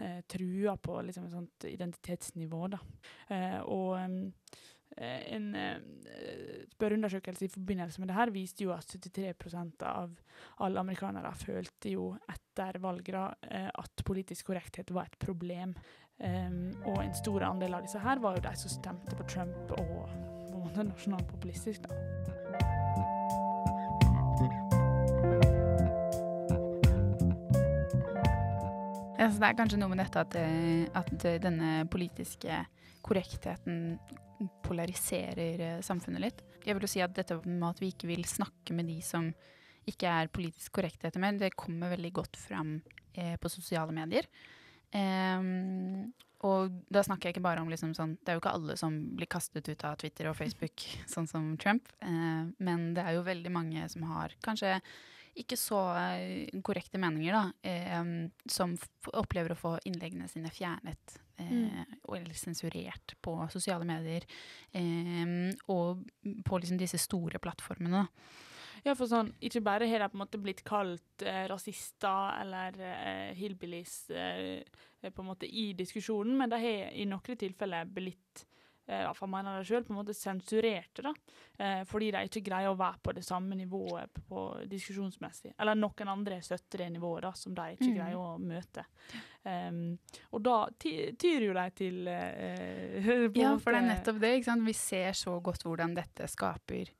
eh, 0.00 0.20
trua 0.28 0.76
på 0.76 1.00
liksom, 1.08 1.28
et 1.28 1.36
sånt 1.38 1.68
identitetsnivå. 1.70 2.66
da. 2.76 2.82
Eh, 3.32 3.60
og 3.64 3.96
Eh, 3.98 4.30
en 4.96 5.54
eh, 5.58 6.66
spørreundersøkelse 6.70 7.48
i 7.48 7.52
forbindelse 7.52 8.00
med 8.00 8.10
det 8.10 8.16
her 8.18 8.30
viste 8.34 8.64
jo 8.64 8.72
at 8.74 8.86
73% 8.86 9.82
av 9.88 10.12
alle 10.62 10.80
amerikanere 10.80 11.32
følte 11.34 11.94
jo 11.96 12.12
etter 12.30 12.78
valgene 12.82 13.26
eh, 13.50 13.70
at 13.74 14.04
politisk 14.06 14.52
korrekthet 14.52 14.94
var 14.94 15.10
et 15.10 15.18
problem. 15.18 15.74
Og 16.14 16.98
en 17.02 17.14
stor 17.18 17.42
andel 17.42 17.74
av 17.74 17.82
disse 17.82 17.98
her 17.98 18.20
var 18.22 18.36
jo 18.36 18.44
de 18.44 18.52
som 18.54 18.70
stemte 18.70 19.16
på 19.18 19.24
Trump 19.26 19.72
og 19.74 20.04
på 20.06 20.52
en 20.54 20.60
måte 20.62 20.84
nasjonalpopulistisk. 20.86 21.88
da. 21.88 21.96
Ja, 29.18 29.26
det 29.26 29.48
er 29.48 29.58
kanskje 29.58 29.80
noe 29.82 29.90
med 29.90 30.04
dette 30.04 30.22
at, 30.22 30.38
at 31.02 31.26
denne 31.42 31.82
politiske 31.90 32.62
korrektheten 33.04 33.98
polariserer 34.64 35.62
eh, 35.62 35.80
samfunnet 35.84 36.22
litt. 36.24 36.42
Jeg 36.64 36.76
vil 36.76 36.86
jo 36.86 36.90
si 36.90 37.02
at 37.04 37.14
dette 37.16 37.36
med 37.44 37.68
at 37.68 37.82
vi 37.82 37.92
ikke 37.92 38.10
vil 38.10 38.24
snakke 38.28 38.76
med 38.76 38.88
de 38.90 38.98
som 39.04 39.30
ikke 39.88 40.08
er 40.08 40.32
politisk 40.32 40.78
korrekte 40.78 41.10
etter 41.10 41.20
meg, 41.20 41.38
det 41.40 41.56
kommer 41.60 41.92
veldig 41.92 42.12
godt 42.16 42.38
fram 42.40 42.78
eh, 43.12 43.36
på 43.40 43.52
sosiale 43.52 43.92
medier. 43.94 44.28
Um, 44.94 46.12
og 46.46 46.74
da 46.92 47.02
snakker 47.02 47.28
jeg 47.28 47.34
ikke 47.34 47.46
bare 47.48 47.62
om 47.64 47.70
liksom 47.72 47.96
sånn 47.96 48.12
Det 48.22 48.30
er 48.30 48.36
jo 48.36 48.42
ikke 48.42 48.52
alle 48.54 48.76
som 48.78 48.94
blir 49.18 49.26
kastet 49.32 49.66
ut 49.66 49.80
av 49.88 49.96
Twitter 49.98 50.28
og 50.30 50.36
Facebook, 50.38 50.84
sånn 51.14 51.28
som 51.30 51.54
Trump. 51.60 51.90
Eh, 52.04 52.44
men 52.64 52.92
det 52.96 53.04
er 53.04 53.18
jo 53.18 53.26
veldig 53.26 53.52
mange 53.54 53.88
som 53.92 54.06
har 54.12 54.36
kanskje 54.44 54.78
ikke 55.40 55.58
så 55.58 55.80
uh, 55.96 56.60
korrekte 56.64 57.00
meninger, 57.02 57.34
da. 57.34 57.44
Uh, 57.66 58.48
som 58.50 58.76
opplever 59.12 59.54
å 59.54 59.58
få 59.58 59.76
innleggene 59.88 60.28
sine 60.30 60.52
fjernet 60.54 61.18
mm. 61.40 61.94
eller 62.14 62.34
sensurert 62.38 63.16
på 63.24 63.36
sosiale 63.52 63.86
medier. 63.88 64.26
og 65.66 66.04
på 66.46 66.58
liksom 66.62 66.78
disse 66.78 67.00
store 67.02 67.40
plattformene. 67.42 68.06
Ja, 68.84 68.92
for 68.92 69.08
sånn, 69.08 69.32
Ikke 69.40 69.62
bare 69.64 69.88
har 69.88 70.02
de 70.02 70.10
på 70.12 70.18
en 70.18 70.22
måte 70.26 70.40
blitt 70.40 70.60
kalt 70.66 71.24
eh, 71.24 71.44
rasister 71.48 72.34
eller 72.42 72.76
eh, 72.76 73.30
hillbillies 73.38 73.94
eh, 74.10 74.60
på 75.04 75.22
en 75.22 75.30
måte 75.30 75.48
i 75.48 75.70
diskusjonen, 75.76 76.36
men 76.36 76.52
de 76.52 76.60
har 76.60 76.92
i 76.92 77.06
noen 77.08 77.40
tilfeller 77.40 77.88
blitt 77.88 78.44
eh, 78.86 79.00
i 79.00 79.04
hvert 79.06 79.18
fall 79.18 79.30
mener 79.32 79.58
de 79.58 79.68
selv, 79.68 79.86
på 79.86 79.94
en 79.94 80.00
måte 80.00 80.16
sensurerte. 80.16 81.02
da, 81.02 81.12
eh, 81.58 81.84
Fordi 81.88 82.10
de 82.14 82.24
ikke 82.28 82.44
greier 82.48 82.72
å 82.72 82.78
være 82.78 83.00
på 83.02 83.14
det 83.16 83.24
samme 83.26 83.56
nivået 83.58 84.12
på, 84.12 84.24
på 84.28 84.46
diskusjonsmessig. 84.70 85.54
Eller 85.58 85.78
noen 85.78 86.12
andre 86.16 86.40
støtter 86.42 86.84
det 86.84 86.90
nivået 86.96 87.28
da, 87.28 87.32
som 87.38 87.54
de 87.54 87.68
ikke 87.76 87.90
mm. 87.92 87.94
greier 87.98 88.18
å 88.18 88.34
møte. 88.38 88.86
Um, 89.44 89.98
og 90.32 90.40
da 90.40 90.56
tyr 90.80 91.42
jo 91.44 91.52
de 91.52 91.64
til 91.76 92.06
uh, 92.08 93.26
Ja, 93.36 93.50
for 93.60 93.76
det 93.76 93.82
er 93.82 93.88
nettopp 93.90 94.20
det. 94.22 94.36
ikke 94.38 94.50
sant? 94.52 94.64
Vi 94.64 94.76
ser 94.78 95.12
så 95.18 95.36
godt 95.44 95.66
hvordan 95.68 95.96
dette 95.96 96.28
skaper 96.32 96.92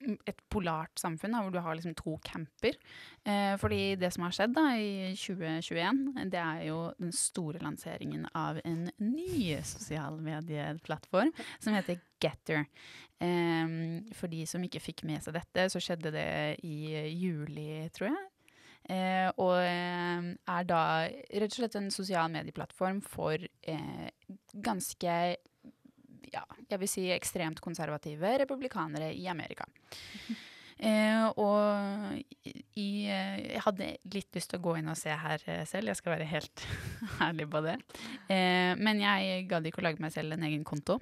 et 0.00 0.40
polart 0.52 1.00
samfunn, 1.00 1.34
da, 1.34 1.42
hvor 1.44 1.54
du 1.54 1.60
har 1.62 1.76
liksom 1.76 1.94
to 1.98 2.16
camper. 2.26 2.78
Eh, 3.24 3.54
fordi 3.60 3.96
det 4.00 4.12
som 4.14 4.24
har 4.26 4.34
skjedd 4.36 4.54
da, 4.56 4.66
i 4.76 5.12
2021, 5.18 6.02
det 6.32 6.40
er 6.40 6.64
jo 6.70 6.80
den 7.00 7.12
store 7.16 7.62
lanseringen 7.62 8.26
av 8.36 8.62
en 8.64 8.88
ny 9.02 9.58
sosialmedieplattform 9.72 11.32
som 11.58 11.76
heter 11.76 12.00
Getter. 12.20 12.66
Eh, 13.20 13.78
for 14.16 14.32
de 14.32 14.44
som 14.48 14.64
ikke 14.64 14.82
fikk 14.82 15.04
med 15.08 15.24
seg 15.24 15.36
dette, 15.36 15.68
så 15.72 15.82
skjedde 15.82 16.14
det 16.16 16.30
i 16.66 17.08
juli, 17.12 17.86
tror 17.96 18.12
jeg. 18.12 18.28
Eh, 18.90 19.28
og 19.38 19.54
eh, 19.60 20.30
er 20.50 20.66
da 20.66 20.82
rett 21.06 21.52
og 21.52 21.58
slett 21.60 21.76
en 21.78 21.92
sosial 21.94 22.32
medieplattform 22.32 22.98
for 23.04 23.38
eh, 23.38 24.08
ganske 24.66 25.16
ja, 26.32 26.44
jeg 26.70 26.80
vil 26.82 26.90
si 26.90 27.08
ekstremt 27.14 27.60
konservative 27.64 28.36
republikanere 28.44 29.12
i 29.16 29.26
Amerika. 29.30 29.68
Eh, 30.80 31.26
og 31.36 32.16
i, 32.48 33.04
eh, 33.04 33.34
jeg 33.52 33.60
hadde 33.66 33.88
litt 34.14 34.36
lyst 34.38 34.48
til 34.48 34.56
å 34.62 34.64
gå 34.64 34.78
inn 34.78 34.88
og 34.88 34.96
se 34.96 35.12
her 35.12 35.42
eh, 35.44 35.66
selv, 35.68 35.90
jeg 35.90 35.98
skal 35.98 36.14
være 36.14 36.28
helt 36.30 36.62
ærlig 37.26 37.46
på 37.52 37.60
det. 37.66 37.74
Eh, 38.32 38.72
men 38.80 39.02
jeg 39.02 39.44
gadd 39.50 39.68
ikke 39.68 39.82
å 39.82 39.84
lage 39.90 40.00
meg 40.00 40.14
selv 40.14 40.32
en 40.32 40.46
egen 40.48 40.64
konto. 40.64 40.96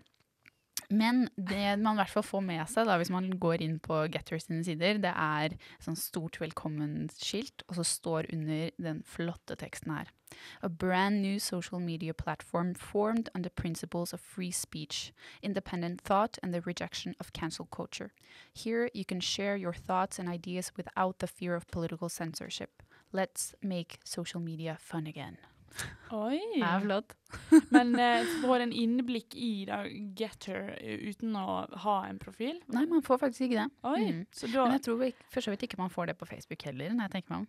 Men 0.89 1.27
det 1.37 1.77
man 1.77 1.99
i 1.99 2.01
hvert 2.01 2.15
fall 2.15 2.25
får 2.25 2.45
med 2.47 2.63
seg 2.73 2.87
da, 2.89 2.95
hvis 2.97 3.11
man 3.13 3.29
går 3.37 3.61
inn 3.61 3.77
på 3.85 4.07
Getter 4.09 4.41
sine 4.41 4.63
sider, 4.65 4.97
det 5.03 5.13
er 5.13 5.57
sånn 5.85 5.99
stort 6.01 6.39
velkommen-skilt, 6.41 7.67
og 7.69 7.77
så 7.77 7.85
står 7.85 8.31
under 8.33 8.71
den 8.81 9.03
flotte 9.05 9.59
teksten 9.61 9.93
her. 9.93 10.09
A 10.65 10.69
brand 10.69 11.21
new 11.21 11.39
social 11.39 11.81
media 11.81 12.15
platform 12.15 12.73
formed 12.75 13.29
under 13.35 13.51
principles 13.51 14.15
of 14.15 14.21
free 14.21 14.51
speech, 14.51 15.13
independent 15.43 16.01
thought, 16.01 16.39
and 16.43 16.55
the 16.55 16.63
rejection 16.63 17.15
of 17.21 17.35
cancel 17.35 17.67
culture. 17.67 18.11
Here 18.55 18.89
you 18.95 19.05
can 19.05 19.21
share 19.21 19.57
your 19.57 19.75
thoughts 19.75 20.19
and 20.19 20.29
ideas 20.29 20.73
without 20.77 21.19
the 21.19 21.27
fear 21.27 21.55
of 21.55 21.69
political 21.69 22.09
censorship. 22.09 22.83
Let's 23.13 23.55
make 23.63 24.01
social 24.05 24.41
media 24.41 24.79
fun 24.81 25.07
again. 25.07 25.37
Oi. 26.15 26.39
Det 26.55 26.65
er 26.65 26.85
flott. 26.85 27.15
Men 27.75 27.93
eh, 28.01 28.31
får 28.41 28.65
en 28.65 28.73
innblikk 28.73 29.37
i 29.37 29.53
da, 29.69 29.83
Getter 30.17 30.73
uten 30.81 31.37
å 31.37 31.61
ha 31.85 31.99
en 32.09 32.21
profil? 32.23 32.63
Nei, 32.73 32.87
man 32.89 33.05
får 33.05 33.21
faktisk 33.27 33.49
ikke 33.49 33.61
det. 33.61 33.69
Oi, 33.89 34.01
mm. 34.07 34.25
Men 34.55 34.77
jeg 34.79 34.85
tror 34.89 35.05
for 35.35 35.45
så 35.45 35.53
vidt 35.53 35.69
ikke 35.69 35.81
man 35.81 35.93
får 35.93 36.13
det 36.13 36.19
på 36.21 36.29
Facebook 36.31 36.65
heller, 36.71 36.95
når 36.95 37.09
jeg 37.09 37.17
tenker 37.19 37.35
meg 37.35 37.45
om. 37.45 37.49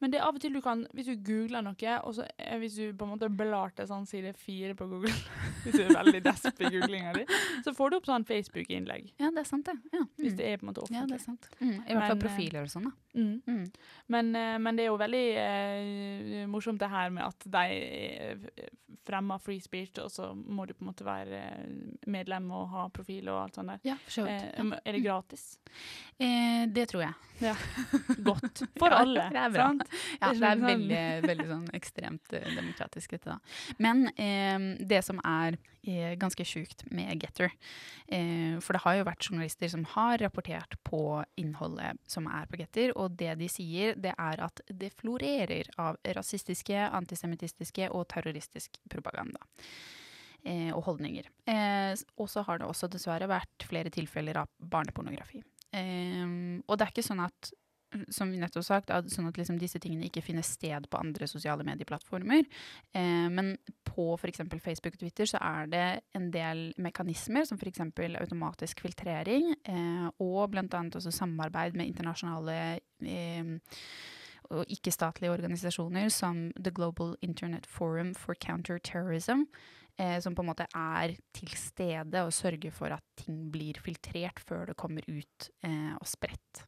Men 0.00 0.12
det 0.12 0.20
er 0.20 0.26
av 0.26 0.36
og 0.38 0.42
til 0.42 0.54
du 0.54 0.60
kan, 0.64 0.84
hvis 0.96 1.10
du 1.10 1.14
googler 1.26 1.64
noe, 1.64 1.94
og 2.06 2.16
så, 2.16 2.26
hvis 2.62 2.78
du 2.78 2.84
på 2.96 3.06
en 3.06 3.12
måte 3.14 3.30
blar 3.32 3.74
til 3.76 3.88
sånn 3.90 4.06
side 4.08 4.32
fire 4.38 4.76
på 4.78 4.88
Google, 4.90 5.12
hvis 5.64 5.78
du 5.78 5.82
er 5.84 5.94
veldig 5.96 6.22
desp 6.24 6.62
i 6.62 6.72
googlinga 6.76 7.14
di, 7.18 7.26
så 7.66 7.74
får 7.76 7.92
du 7.92 7.98
opp 8.00 8.10
sånn 8.10 8.26
Facebook-innlegg. 8.28 9.12
Ja, 9.22 9.32
det 9.34 9.44
er 9.44 9.48
sant, 9.48 9.68
det. 9.68 9.78
Ja. 9.92 10.04
Mm. 10.04 10.12
Hvis 10.24 10.36
det 10.38 10.48
er 10.48 10.60
på 10.60 10.66
en 10.66 10.72
måte 10.72 10.84
offentlig. 10.84 11.02
Ja, 11.02 11.08
det 11.10 11.18
er 11.18 11.24
sant. 11.24 11.50
Mm. 11.60 11.72
I 11.72 11.96
hvert 11.96 12.06
fall 12.06 12.18
eh, 12.18 12.22
profiler 12.26 12.68
og 12.68 12.72
sånn, 12.72 12.90
da. 12.90 12.94
Mm. 13.12 13.34
Mm. 13.46 13.64
Men, 14.14 14.30
eh, 14.38 14.58
men, 14.62 14.78
det 14.78 14.86
er 14.86 14.92
jo 14.92 15.00
veldig 15.00 15.26
eh, 15.42 16.46
morsomt 16.48 16.80
det 16.80 16.92
her 16.92 17.12
med 17.12 17.26
at 17.26 17.50
de 17.56 17.64
eh, 17.82 18.70
fremmer 19.06 19.38
free 19.42 19.60
speech, 19.60 19.98
og 20.02 20.10
så 20.12 20.30
må 20.34 20.66
du 20.66 20.74
på 20.74 20.84
en 20.84 20.90
måte 20.90 21.06
være 21.06 21.42
medlem 22.10 22.50
og 22.54 22.68
ha 22.72 22.86
profil 22.94 23.30
og 23.32 23.40
alt 23.44 23.58
sånt 23.58 23.72
der. 23.74 23.82
Ja, 23.92 23.96
for. 24.06 24.30
Eh, 24.30 24.72
er 24.84 24.96
det 24.96 25.02
gratis? 25.04 25.46
Eh, 26.18 26.64
det 26.72 26.88
tror 26.92 27.06
jeg. 27.06 27.14
Ja. 27.42 27.54
Godt. 28.28 28.64
For 28.78 28.94
alle. 28.94 29.28
det 29.32 29.40
er 29.42 29.54
bra. 29.54 29.68
Sant? 29.70 29.81
Ja, 30.22 30.30
det 30.32 30.48
er 30.48 30.62
veldig, 30.62 31.04
veldig 31.26 31.48
sånn 31.48 31.68
ekstremt 31.76 32.34
uh, 32.34 32.48
demokratisk, 32.54 33.14
dette, 33.16 33.34
da. 33.34 33.76
Men 33.82 34.06
eh, 34.14 34.58
det 34.86 35.00
som 35.06 35.20
er 35.26 35.56
eh, 35.82 36.14
ganske 36.20 36.44
sjukt 36.46 36.84
med 36.94 37.22
Getter 37.22 37.50
eh, 37.50 38.58
For 38.62 38.76
det 38.76 38.82
har 38.84 38.98
jo 38.98 39.06
vært 39.08 39.28
journalister 39.28 39.72
som 39.72 39.86
har 39.94 40.18
rapportert 40.22 40.76
på 40.86 41.22
innholdet 41.40 41.98
som 42.10 42.28
er 42.30 42.46
på 42.50 42.60
Getter, 42.60 42.94
og 42.98 43.16
det 43.18 43.34
de 43.40 43.48
sier, 43.50 43.96
det 43.98 44.14
er 44.16 44.44
at 44.44 44.62
det 44.68 44.92
florerer 45.00 45.70
av 45.82 45.98
rasistiske, 46.18 46.86
antisemittistiske 47.00 47.90
og 47.90 48.06
terroristisk 48.12 48.78
propaganda. 48.92 49.42
Eh, 50.42 50.72
og 50.74 50.82
holdninger. 50.88 51.28
Eh, 51.46 51.94
og 52.18 52.26
så 52.30 52.42
har 52.42 52.58
det 52.58 52.66
også 52.66 52.88
dessverre 52.90 53.28
vært 53.30 53.66
flere 53.68 53.92
tilfeller 53.94 54.40
av 54.40 54.50
barnepornografi. 54.58 55.38
Eh, 55.70 56.24
og 56.66 56.78
det 56.78 56.86
er 56.86 56.90
ikke 56.90 57.06
sånn 57.06 57.22
at 57.22 57.52
som 58.12 58.30
vi 58.32 58.40
nettopp 58.40 58.66
sagt, 58.66 58.92
sånn 59.12 59.28
at 59.28 59.38
liksom 59.40 59.58
disse 59.60 59.80
tingene 59.82 60.08
ikke 60.08 60.24
finner 60.24 60.46
sted 60.46 60.88
på 60.90 61.00
andre 61.00 61.28
sosiale 61.30 61.66
medieplattformer. 61.66 62.46
Eh, 62.94 63.28
men 63.32 63.54
på 63.88 64.12
f.eks. 64.16 64.44
Facebook 64.62 64.96
og 64.96 65.02
Twitter 65.04 65.28
så 65.28 65.42
er 65.42 65.68
det 65.72 65.84
en 66.18 66.30
del 66.34 66.64
mekanismer, 66.82 67.46
som 67.48 67.60
f.eks. 67.60 67.84
automatisk 68.22 68.82
filtrering, 68.84 69.52
eh, 69.64 70.08
og 70.22 70.54
bl.a. 70.54 70.66
også 70.68 71.12
samarbeid 71.14 71.78
med 71.78 71.92
internasjonale 71.92 72.58
eh, 73.04 73.54
og 74.52 74.72
ikke-statlige 74.72 75.32
organisasjoner 75.32 76.10
som 76.12 76.50
The 76.58 76.72
Global 76.74 77.14
Internet 77.24 77.66
Forum 77.66 78.12
for 78.18 78.36
Counterterrorism, 78.40 79.46
eh, 79.98 80.18
som 80.20 80.34
på 80.34 80.44
en 80.44 80.50
måte 80.50 80.66
er 80.74 81.16
til 81.34 81.54
stede 81.56 82.24
og 82.24 82.34
sørger 82.36 82.74
for 82.74 82.92
at 82.92 83.04
ting 83.16 83.46
blir 83.52 83.80
filtrert 83.80 84.42
før 84.44 84.68
det 84.70 84.78
kommer 84.80 85.06
ut 85.08 85.50
eh, 85.64 85.94
og 85.96 86.06
spredt. 86.08 86.66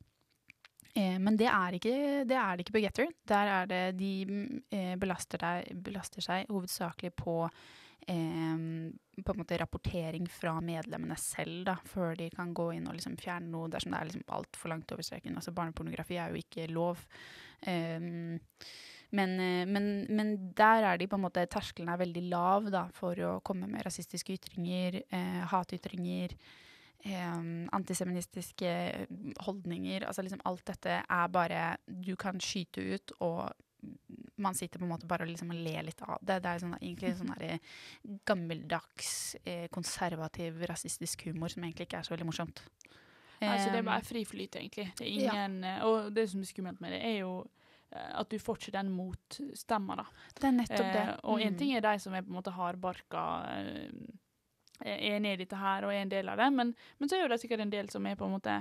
Eh, 0.94 1.16
men 1.18 1.38
det 1.38 1.48
er, 1.50 1.78
ikke, 1.78 1.96
det 2.28 2.36
er 2.38 2.60
ikke 2.62 2.76
på 2.76 2.82
Getter. 2.84 3.14
Der 3.28 3.52
er 3.58 3.70
det 3.70 3.84
de 3.98 4.12
eh, 4.70 4.94
belaster, 5.00 5.42
deg, 5.42 5.72
belaster, 5.86 6.24
seg 6.24 6.50
hovedsakelig 6.52 7.12
på 7.18 7.40
eh, 7.44 8.64
på 9.14 9.34
en 9.34 9.38
måte 9.40 9.58
rapportering 9.60 10.26
fra 10.30 10.56
medlemmene 10.64 11.18
selv, 11.20 11.64
da, 11.68 11.76
før 11.90 12.16
de 12.18 12.30
kan 12.34 12.54
gå 12.54 12.72
inn 12.76 12.88
og 12.90 12.96
liksom 12.98 13.18
fjerne 13.20 13.50
noe 13.50 13.70
dersom 13.70 13.94
det 13.94 14.00
er 14.00 14.10
liksom 14.10 14.26
altfor 14.38 14.74
langt 14.74 14.96
over 14.96 15.06
streken. 15.06 15.38
Altså 15.38 15.54
Barnepornografi 15.54 16.18
er 16.18 16.34
jo 16.34 16.42
ikke 16.42 16.70
lov. 16.72 17.06
Um, 17.66 18.40
Men, 19.14 19.38
eh, 19.40 19.64
men, 19.66 20.06
men, 20.10 20.34
der 20.56 20.84
er 20.88 20.98
de 20.98 21.06
på 21.06 21.18
en 21.18 21.24
måte 21.26 21.46
Terskelen 21.50 21.92
er 21.92 22.00
veldig 22.00 22.24
lav 22.32 22.70
da, 22.72 22.86
for 22.94 23.18
å 23.22 23.38
komme 23.46 23.68
med 23.70 23.84
rasistiske 23.86 24.34
ytringer, 24.34 25.02
eh, 25.06 25.42
hatytringer. 25.50 26.34
Eh, 27.04 27.40
antiseministiske 27.76 28.70
holdninger. 29.44 30.06
Altså 30.08 30.24
liksom 30.24 30.40
alt 30.48 30.64
dette 30.70 31.02
er 31.02 31.28
bare 31.28 31.76
Du 31.84 32.14
kan 32.16 32.40
skyte 32.40 32.80
ut, 32.80 33.12
og 33.20 33.52
man 34.40 34.56
sitter 34.56 34.80
på 34.80 34.86
en 34.86 34.92
måte 34.94 35.06
bare 35.06 35.26
og 35.26 35.28
liksom 35.28 35.52
ler 35.52 35.84
litt 35.84 36.00
av 36.02 36.16
det. 36.22 36.38
Det 36.42 36.50
er 36.50 36.62
sånn, 36.62 36.78
egentlig 36.80 37.12
sånn 37.18 37.34
der, 37.42 37.58
gammeldags, 38.24 39.36
eh, 39.44 39.66
konservativ, 39.74 40.64
rasistisk 40.70 41.26
humor 41.28 41.52
som 41.52 41.66
egentlig 41.66 41.90
ikke 41.90 42.00
er 42.00 42.08
så 42.08 42.14
veldig 42.16 42.30
morsomt. 42.30 42.64
Altså, 43.44 43.68
det 43.68 43.82
er 43.82 43.86
bare 43.86 44.04
friflyt, 44.06 44.56
egentlig. 44.56 44.88
Det 44.98 45.10
ingen, 45.10 45.60
ja. 45.66 45.76
Og 45.84 46.08
det 46.14 46.28
som 46.30 46.40
er 46.40 46.48
skummelt 46.48 46.80
med 46.80 46.94
det, 46.94 47.00
er 47.04 47.18
jo 47.18 47.32
eh, 47.92 48.10
at 48.20 48.30
du 48.30 48.38
får 48.40 48.60
ikke 48.60 48.76
den 48.78 48.92
motstemma, 48.94 49.98
da. 50.00 50.06
Det 50.32 50.48
er 50.48 50.56
nettopp 50.56 50.88
det. 50.88 51.06
Eh, 51.06 51.16
og 51.28 51.44
én 51.44 51.52
mm. 51.52 51.58
ting 51.60 51.74
er 51.76 51.84
de 51.84 51.96
som 52.00 52.16
er 52.16 52.24
på 52.24 52.32
en 52.32 52.38
måte 52.38 52.54
hardbarka 52.54 53.24
eh, 53.58 54.14
er 54.80 55.02
enig 55.14 55.34
i 55.34 55.42
dette 55.44 55.58
her 55.58 55.86
og 55.86 55.92
er 55.92 56.02
en 56.02 56.12
del 56.12 56.30
av 56.32 56.40
det, 56.40 56.50
men, 56.54 56.72
men 56.98 57.10
så 57.10 57.18
er 57.18 57.24
jo 57.24 57.32
det 57.32 57.40
sikkert 57.42 57.62
en 57.64 57.74
del 57.74 57.90
som 57.92 58.06
er 58.06 58.18
på 58.18 58.26
en 58.26 58.34
måte 58.34 58.56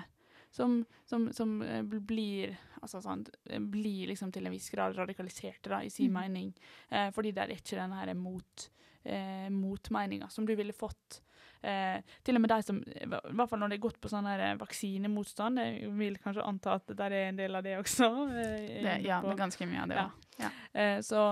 som, 0.54 0.86
som, 1.10 1.32
som 1.34 1.62
eh, 1.66 1.82
blir, 1.82 2.54
altså 2.82 3.02
sånn, 3.02 3.26
blir 3.74 4.12
liksom 4.12 4.32
til 4.34 4.46
en 4.46 4.54
viss 4.54 4.70
grad 4.70 4.94
radikaliserte 5.00 5.72
da, 5.72 5.82
i 5.82 5.90
sin 5.90 6.12
mm. 6.14 6.20
mening. 6.20 6.52
Eh, 6.94 7.10
fordi 7.16 7.32
det 7.34 7.42
er 7.42 7.54
ikke 7.56 7.80
den 7.80 7.96
her 7.98 8.12
mot, 8.14 8.68
eh, 9.02 9.48
motmeninga 9.50 10.30
som 10.30 10.46
du 10.46 10.54
ville 10.60 10.76
fått. 10.78 11.24
Eh, 11.64 12.04
til 12.28 12.36
og 12.36 12.44
med 12.44 12.52
de 12.52 12.58
som 12.66 12.80
I 12.84 13.06
hvert 13.08 13.48
fall 13.48 13.62
når 13.62 13.72
det 13.72 13.78
er 13.78 13.86
gått 13.86 14.00
på 14.04 14.12
sånn 14.12 14.28
her 14.28 14.46
eh, 14.50 14.58
vaksinemotstand. 14.60 15.62
Jeg 15.64 15.92
vil 15.98 16.22
kanskje 16.22 16.46
anta 16.46 16.78
at 16.78 16.92
det 16.92 17.08
er 17.08 17.18
en 17.32 17.40
del 17.40 17.58
av 17.58 17.66
det 17.66 17.78
også. 17.80 18.12
Eh, 18.44 18.80
det, 18.84 18.98
ja, 19.08 19.22
det 19.24 19.34
er 19.34 19.42
ganske 19.42 19.68
mye 19.70 19.86
av 19.88 19.94
det 19.94 20.02
òg. 20.04 20.30
Ja. 20.44 20.50
Ja. 20.74 20.86
så 21.06 21.24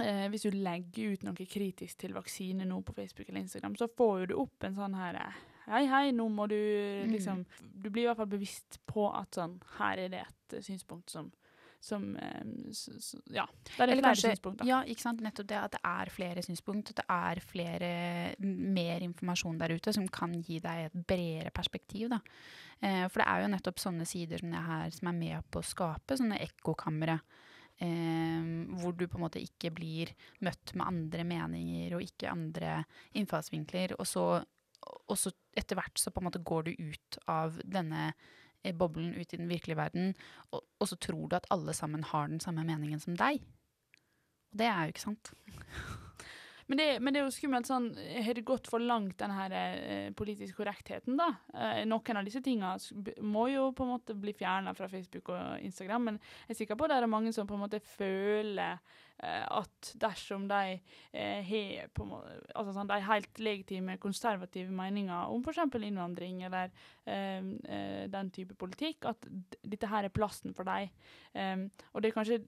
hvis 0.00 0.46
du 0.46 0.54
legger 0.56 1.12
ut 1.12 1.24
noe 1.26 1.46
kritisk 1.46 1.98
til 2.00 2.14
vaksine 2.16 2.64
nå 2.66 2.78
på 2.82 2.94
Facebook 2.96 3.28
eller 3.28 3.44
Instagram, 3.44 3.76
så 3.76 3.90
får 3.92 4.30
du 4.30 4.38
opp 4.40 4.64
en 4.64 4.78
sånn 4.78 4.96
her 4.96 5.20
Hei, 5.68 5.84
hei, 5.86 6.06
nå 6.16 6.24
må 6.32 6.48
du 6.50 6.56
mm. 6.56 7.12
liksom 7.12 7.44
Du 7.60 7.86
blir 7.90 8.02
i 8.02 8.08
hvert 8.08 8.18
fall 8.18 8.32
bevisst 8.32 8.80
på 8.88 9.04
at 9.14 9.38
sånn 9.38 9.60
Her 9.76 10.00
er 10.06 10.10
det 10.10 10.24
et 10.24 10.56
synspunkt 10.66 11.12
som 11.12 11.30
som 11.82 12.16
Ja. 13.26 13.48
Det 13.76 13.82
er 13.82 13.98
flere 13.98 14.14
synspunkter. 14.14 14.66
Ja, 14.68 14.82
ikke 14.86 15.02
sant. 15.02 15.22
Nettopp 15.24 15.48
det 15.50 15.56
at 15.58 15.72
det 15.74 15.80
er 15.82 16.10
flere 16.14 16.42
synspunkt. 16.46 16.92
At 16.92 17.00
det 17.00 17.06
er 17.10 17.40
flere 17.42 17.88
mer 18.38 19.02
informasjon 19.02 19.58
der 19.58 19.74
ute 19.74 19.92
som 19.92 20.06
kan 20.06 20.36
gi 20.46 20.60
deg 20.62 20.84
et 20.86 20.94
bredere 20.94 21.50
perspektiv. 21.50 22.08
Da. 22.12 22.20
Eh, 22.80 23.08
for 23.08 23.18
det 23.18 23.26
er 23.26 23.42
jo 23.42 23.50
nettopp 23.56 23.82
sånne 23.82 24.06
sider 24.06 24.38
som 24.38 24.54
det 24.54 24.62
her 24.62 24.94
som 24.94 25.10
er 25.10 25.18
med 25.18 25.50
på 25.50 25.58
å 25.58 25.66
skape 25.66 26.20
sånne 26.20 26.38
ekkokamre. 26.46 27.18
Eh, 27.82 28.42
hvor 28.78 28.94
du 28.94 29.08
på 29.10 29.18
en 29.18 29.24
måte 29.24 29.42
ikke 29.42 29.72
blir 29.74 30.12
møtt 30.44 30.74
med 30.76 30.86
andre 30.86 31.24
meninger 31.26 31.96
og 31.96 32.04
ikke 32.04 32.30
andre 32.30 32.76
innfallsvinkler. 33.18 33.96
Og 33.98 34.06
så, 34.06 34.26
og 34.82 35.18
så 35.18 35.32
etter 35.58 35.78
hvert 35.80 35.98
så 35.98 36.12
på 36.14 36.22
en 36.22 36.28
måte 36.28 36.44
går 36.46 36.68
du 36.68 36.92
ut 36.92 37.18
av 37.30 37.58
denne 37.64 38.12
boblen 38.78 39.14
ut 39.16 39.32
i 39.34 39.40
den 39.40 39.50
virkelige 39.50 39.80
verden, 39.80 40.12
og, 40.52 40.62
og, 40.78 40.86
så 40.86 40.94
tror 41.02 41.26
du 41.26 41.34
at 41.34 41.48
alle 41.50 41.74
sammen 41.74 42.04
har 42.06 42.28
den 42.30 42.38
samme 42.40 42.62
meningen 42.62 43.00
som 43.02 43.16
deg. 43.18 43.42
Og 44.52 44.60
det 44.60 44.68
er 44.68 44.84
jo 44.84 44.94
ikke 44.94 45.08
sant. 45.08 45.32
Men 46.72 46.80
det, 46.80 46.88
men 47.04 47.12
det, 47.12 47.20
er 47.20 47.26
jo 47.26 47.34
skummelt 47.36 47.68
sånn 47.68 47.90
Har 48.24 48.32
det 48.32 48.46
gått 48.48 48.70
for 48.72 48.80
langt, 48.80 49.18
den 49.20 49.34
her 49.36 49.52
eh, 49.52 50.08
politisk 50.16 50.56
korrektheten, 50.62 51.18
da? 51.20 51.28
Eh, 51.52 51.82
noen 51.84 52.20
av 52.20 52.24
disse 52.24 52.40
tingene 52.40 53.20
må 53.20 53.46
jo 53.52 53.68
på 53.76 53.84
en 53.84 53.92
måte 53.92 54.16
bli 54.16 54.32
fjerna 54.36 54.72
fra 54.76 54.88
Facebook 54.88 55.28
og 55.34 55.60
Instagram, 55.60 56.08
men 56.08 56.20
jeg 56.46 56.56
er 56.56 56.60
sikker 56.62 56.80
på 56.80 56.88
at 56.88 56.94
det 56.94 57.00
er 57.02 57.12
mange 57.12 57.34
som 57.36 57.48
på 57.48 57.58
en 57.58 57.66
måte 57.66 57.82
føler 57.94 58.80
Eh, 59.22 59.44
at 59.54 59.92
dersom 60.02 60.48
de 60.50 60.80
eh, 61.14 61.46
har 61.46 61.90
altså 62.58 62.72
sånn, 62.74 62.88
de 62.90 62.96
helt 63.06 63.38
legitime 63.38 63.94
konservative 64.02 64.72
meninger 64.74 65.30
om 65.30 65.44
f.eks. 65.46 65.60
innvandring 65.78 66.40
eller 66.48 66.72
eh, 67.06 67.38
eh, 67.38 68.02
den 68.10 68.32
type 68.34 68.56
politikk, 68.58 69.06
at 69.12 69.28
dette 69.62 69.90
her 69.92 70.08
er 70.08 70.14
plassen 70.14 70.56
for 70.56 70.66
dem. 70.66 71.70
Og 71.92 72.02
det 72.02 72.10
er 72.10 72.16
kanskje 72.16 72.42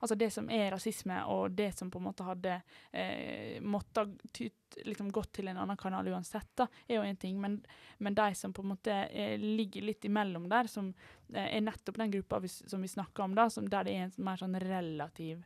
altså 0.00 0.16
det 0.18 0.30
som 0.32 0.48
er 0.50 0.70
rasisme, 0.72 1.18
og 1.28 1.52
det 1.56 1.70
som 1.76 1.90
på 1.92 2.00
en 2.00 2.06
måte 2.08 2.24
hadde 2.24 2.56
eh, 2.92 3.60
måttet 3.60 4.40
liksom 4.86 5.10
gått 5.12 5.32
til 5.38 5.50
en 5.50 5.60
annen 5.60 5.78
kanal 5.80 6.08
uansett, 6.08 6.48
da, 6.56 6.66
er 6.88 6.98
jo 6.98 7.06
én 7.06 7.18
ting. 7.20 7.40
Men, 7.40 7.58
men, 7.98 8.16
de 8.16 8.30
som 8.38 8.54
på 8.56 8.64
en 8.64 8.72
måte 8.72 8.96
eh, 9.06 9.36
ligger 9.40 9.86
litt 9.90 10.04
imellom 10.08 10.48
der, 10.50 10.70
som 10.72 10.92
eh, 11.34 11.50
er 11.56 11.64
nettopp 11.64 12.00
den 12.00 12.14
gruppa 12.16 12.40
vi, 12.40 12.48
som 12.48 12.82
vi 12.82 12.90
snakker 12.90 13.26
om, 13.26 13.36
da, 13.36 13.48
som, 13.52 13.68
der 13.68 13.86
det 13.86 13.96
er 13.96 14.08
en 14.08 14.28
mer 14.30 14.40
sånn 14.40 14.56
relativ 14.62 15.44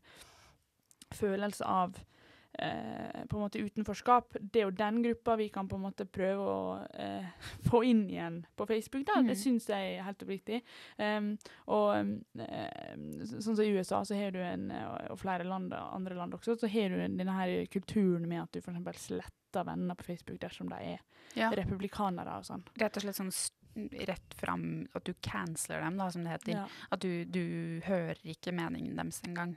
følelse 1.15 1.67
av 1.67 1.99
eh, 2.59 3.25
på 3.29 3.37
en 3.37 3.43
måte 3.43 3.59
utenforskap. 3.59 4.37
Det 4.41 4.61
er 4.61 4.69
jo 4.69 4.75
den 4.77 5.03
gruppa 5.05 5.37
vi 5.41 5.49
kan 5.53 5.69
på 5.69 5.79
en 5.79 5.85
måte 5.87 6.07
prøve 6.07 6.45
å 6.49 6.65
eh, 7.01 7.31
få 7.71 7.83
inn 7.89 8.05
igjen 8.11 8.43
på 8.57 8.67
Facebook. 8.71 9.07
Da. 9.09 9.21
Mm. 9.21 9.31
Det 9.33 9.39
syns 9.41 9.69
jeg 9.71 9.95
er 9.95 10.07
helt 10.07 10.27
oppriktig. 10.27 10.61
Um, 10.99 11.35
og 11.73 11.91
eh, 11.97 12.95
sånn 13.35 13.57
som 13.57 13.65
i 13.65 13.73
USA, 13.75 14.05
så 14.05 14.19
har 14.19 14.35
du 14.35 14.41
en, 14.45 14.71
og 15.11 15.19
flere 15.23 15.47
land, 15.49 15.75
andre 15.75 16.19
land 16.19 16.37
også, 16.39 16.59
så 16.61 16.71
har 16.71 16.95
du 16.95 17.03
denne 17.03 17.41
her 17.41 17.57
kulturen 17.73 18.29
med 18.29 18.45
at 18.45 18.55
du 18.55 18.63
f.eks. 18.63 19.09
sletter 19.09 19.67
venner 19.67 19.99
på 19.99 20.07
Facebook 20.09 20.41
dersom 20.43 20.71
de 20.71 20.81
er 20.95 21.03
ja. 21.39 21.51
republikanere 21.55 22.41
og 22.41 22.49
sånn. 22.49 22.65
Rett 22.81 22.99
og 22.99 23.07
slett 23.07 23.21
sånn 23.21 23.35
rett 23.75 24.35
fram 24.35 24.89
At 24.93 25.05
du 25.05 25.15
canceler 25.21 25.81
dem, 25.81 25.97
da, 25.99 26.11
som 26.11 26.25
det 26.25 26.31
heter. 26.31 26.53
Ja. 26.53 26.67
At 26.95 27.03
du, 27.03 27.25
du 27.25 27.81
hører 27.87 28.21
ikke 28.23 28.55
meningen 28.55 28.97
deres 28.99 29.23
engang. 29.27 29.57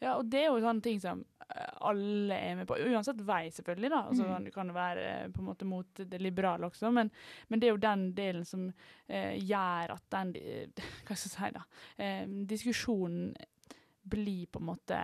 Ja, 0.00 0.16
og 0.16 0.30
det 0.32 0.42
er 0.42 0.48
jo 0.48 0.62
sånne 0.64 0.84
ting 0.84 1.00
som 1.02 1.22
eh, 1.44 1.72
alle 1.88 2.38
er 2.38 2.58
med 2.60 2.68
på. 2.68 2.78
Uansett 2.88 3.20
vei, 3.26 3.42
selvfølgelig. 3.52 3.90
da. 3.92 4.02
Altså, 4.08 4.26
mm. 4.28 4.48
Du 4.48 4.54
kan 4.54 4.72
være 4.74 5.06
eh, 5.10 5.28
på 5.34 5.42
en 5.42 5.50
måte 5.50 5.68
mot 5.68 6.02
det 6.02 6.22
liberale 6.22 6.70
også, 6.70 6.92
men, 6.96 7.12
men 7.48 7.60
det 7.60 7.68
er 7.68 7.74
jo 7.74 7.84
den 7.84 8.06
delen 8.16 8.48
som 8.48 8.66
eh, 9.06 9.36
gjør 9.36 9.96
at 9.96 10.06
den 10.16 10.34
Hva 11.06 11.16
skal 11.16 11.28
jeg 11.28 11.36
si, 11.36 11.54
da? 11.56 11.64
Eh, 12.00 12.24
diskusjonen 12.48 13.32
blir 14.10 14.48
på 14.50 14.62
en 14.62 14.70
måte 14.70 15.00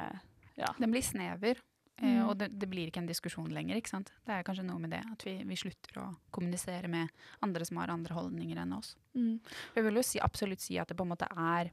ja. 0.57 0.71
Den 0.79 0.91
blir 0.91 1.05
snever. 1.05 1.61
Eh, 1.97 2.09
mm. 2.09 2.29
og 2.29 2.37
det, 2.37 2.49
det, 2.49 2.69
blir 2.69 2.91
ikke 2.91 3.01
en 3.01 3.09
diskusjon 3.09 3.49
lenger. 3.53 3.79
ikke 3.79 3.93
sant? 3.93 4.13
Det 4.27 4.35
er 4.35 4.45
kanskje 4.47 4.67
noe 4.69 4.81
med 4.83 4.93
det, 4.93 5.03
at 5.13 5.25
vi, 5.25 5.39
vi 5.49 5.59
slutter 5.61 6.01
å 6.03 6.07
kommunisere 6.35 6.91
med 6.93 7.13
andre 7.45 7.69
som 7.69 7.81
har 7.81 7.93
andre 7.93 8.17
holdninger 8.17 8.61
enn 8.61 8.75
oss. 8.77 8.95
Mm. 9.17 9.39
Jeg 9.77 9.87
vil 9.87 10.01
jo 10.01 10.05
si, 10.05 10.21
absolutt 10.23 10.65
si 10.65 10.77
at 10.81 10.91
det 10.91 10.99
på 10.99 11.07
en 11.07 11.13
måte 11.15 11.29
er 11.31 11.73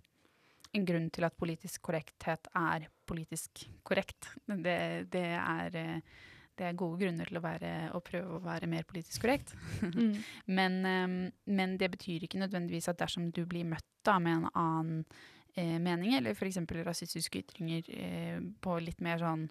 en 0.73 0.85
grunn 0.87 1.09
til 1.13 1.25
at 1.27 1.37
politisk 1.37 1.83
korrekthet 1.85 2.49
er 2.57 2.87
politisk 3.09 3.65
korrekt. 3.85 4.31
Det, 4.47 4.77
det, 5.13 5.25
er, 5.37 5.77
eh, 5.77 6.23
det 6.57 6.67
er, 6.67 6.79
gode 6.79 7.01
grunner 7.03 7.29
til 7.29 7.39
å, 7.39 7.43
være, 7.43 7.73
å, 7.93 8.01
prøve 8.05 8.37
å 8.37 8.41
være 8.43 8.69
mer 8.71 8.87
politisk 8.89 9.25
korrekt. 9.25 9.55
Mm. 9.93 10.15
men, 10.57 10.77
um, 10.87 11.15
men, 11.45 11.77
det 11.77 11.91
betyr 11.93 12.23
ikke 12.25 12.39
nødvendigvis 12.41 12.87
at 12.89 13.01
dersom 13.01 13.29
du 13.35 13.43
blir 13.45 13.67
møtt 13.67 13.85
da, 14.05 14.17
med 14.19 14.39
en 14.39 14.47
annen 14.49 15.01
eh, 15.55 15.77
mening, 15.79 16.15
eller 16.17 16.33
f.eks. 16.33 16.61
rasistiske 16.87 17.43
ytringer 17.43 17.89
eh, 17.93 18.39
på 18.63 18.77
litt 18.81 19.03
mer 19.03 19.21
sånn 19.21 19.47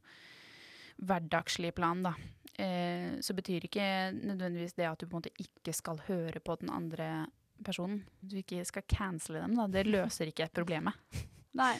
hverdagslig 1.02 1.72
plan, 1.76 2.02
da, 2.04 2.14
eh, 2.58 3.20
så 3.22 3.36
betyr 3.38 3.68
ikke 3.68 3.86
nødvendigvis 4.16 4.74
det 4.78 4.88
at 4.88 5.00
du 5.00 5.06
på 5.06 5.16
en 5.16 5.20
måte 5.20 5.34
ikke 5.44 5.74
skal 5.76 6.02
høre 6.08 6.42
på 6.42 6.58
den 6.62 6.72
andre 6.72 7.08
personen. 7.66 8.02
Du 8.20 8.36
ikke 8.40 8.64
skal 8.68 8.86
cancele 8.88 9.42
dem, 9.42 9.56
da. 9.58 9.68
Det 9.70 9.86
løser 9.88 10.30
ikke 10.32 10.50
problemet. 10.54 10.98
Nei. 11.62 11.74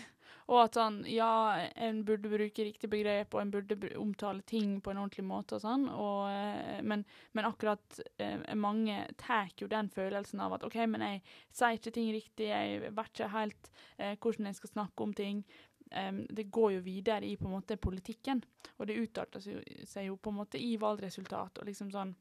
Og 0.51 0.59
at 0.59 0.77
sånn, 0.77 0.99
ja, 1.09 1.65
en 1.81 2.01
burde 2.07 2.31
bruke 2.31 2.65
riktig 2.67 2.91
begrep, 2.91 3.35
og 3.35 3.41
en 3.41 3.53
burde 3.55 3.77
omtale 4.01 4.43
ting 4.49 4.81
på 4.83 4.91
en 4.93 5.01
ordentlig 5.05 5.25
måte 5.25 5.57
og 5.57 5.63
sånn, 5.63 5.87
og, 5.89 6.27
eh, 6.33 6.81
men, 6.83 7.05
men, 7.33 7.47
akkurat 7.49 8.01
eh, 8.19 8.43
mange 8.59 8.99
tar 9.21 9.53
jo 9.61 9.71
den 9.71 9.91
følelsen 9.93 10.43
av 10.43 10.57
at 10.59 10.67
OK, 10.67 10.81
men 10.91 11.05
jeg 11.07 11.23
sier 11.55 11.79
ikke 11.79 11.95
ting 11.95 12.11
riktig, 12.15 12.51
jeg 12.51 12.91
vet 12.91 13.13
ikke 13.13 13.31
helt 13.37 13.71
eh, 13.99 14.17
hvordan 14.17 14.51
jeg 14.51 14.59
skal 14.59 14.75
snakke 14.75 15.07
om 15.07 15.15
ting. 15.17 15.45
Um, 15.93 16.23
det 16.33 16.47
går 16.49 16.71
jo 16.79 16.85
videre 16.87 17.27
i 17.29 17.35
på 17.37 17.45
en 17.45 17.53
måte 17.53 17.77
politikken, 17.77 18.39
og 18.79 18.87
det 18.89 18.97
utarter 18.97 19.43
seg 19.45 20.07
jo 20.07 20.17
på 20.17 20.33
en 20.33 20.39
måte 20.39 20.57
i 20.57 20.71
valgresultat 20.81 21.61
og 21.61 21.69
liksom 21.69 21.91
sånn 21.93 22.15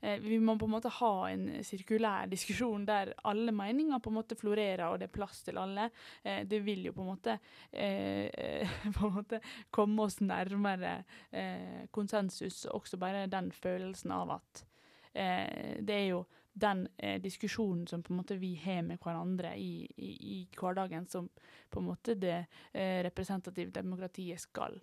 vi 0.00 0.38
må 0.38 0.54
på 0.58 0.66
en 0.68 0.74
måte 0.76 0.92
ha 1.00 1.12
en 1.30 1.48
sirkulær 1.64 2.28
diskusjon 2.34 2.86
der 2.88 3.12
alle 3.26 3.54
meninger 3.54 4.00
på 4.02 4.12
en 4.12 4.18
måte 4.18 4.38
florerer, 4.38 4.86
og 4.88 5.00
det 5.00 5.08
er 5.08 5.16
plass 5.16 5.42
til 5.46 5.58
alle. 5.60 5.88
Eh, 6.22 6.44
det 6.48 6.62
vil 6.64 6.86
jo 6.88 6.94
på 6.96 7.04
en 7.04 7.10
måte, 7.12 7.38
eh, 7.72 8.78
på 8.96 9.08
en 9.08 9.18
måte 9.18 9.42
komme 9.74 10.06
oss 10.06 10.20
nærmere 10.20 10.98
eh, 11.30 11.86
konsensus, 11.90 12.64
også 12.70 13.00
bare 13.00 13.26
den 13.30 13.52
følelsen 13.52 14.14
av 14.16 14.36
at 14.38 14.64
eh, 15.12 15.76
det 15.80 16.00
er 16.00 16.08
jo 16.12 16.24
den 16.56 16.86
eh, 16.96 17.18
diskusjonen 17.20 17.84
som 17.88 18.02
på 18.02 18.14
en 18.14 18.22
måte 18.22 18.38
vi 18.40 18.54
har 18.62 18.80
med 18.86 19.00
hverandre 19.02 19.52
i, 19.60 19.84
i, 19.96 20.10
i 20.32 20.36
hverdagen, 20.56 21.08
som 21.08 21.28
på 21.70 21.82
en 21.82 21.90
måte 21.90 22.14
det 22.16 22.46
representative 23.04 23.74
demokratiet 23.74 24.40
skal 24.40 24.78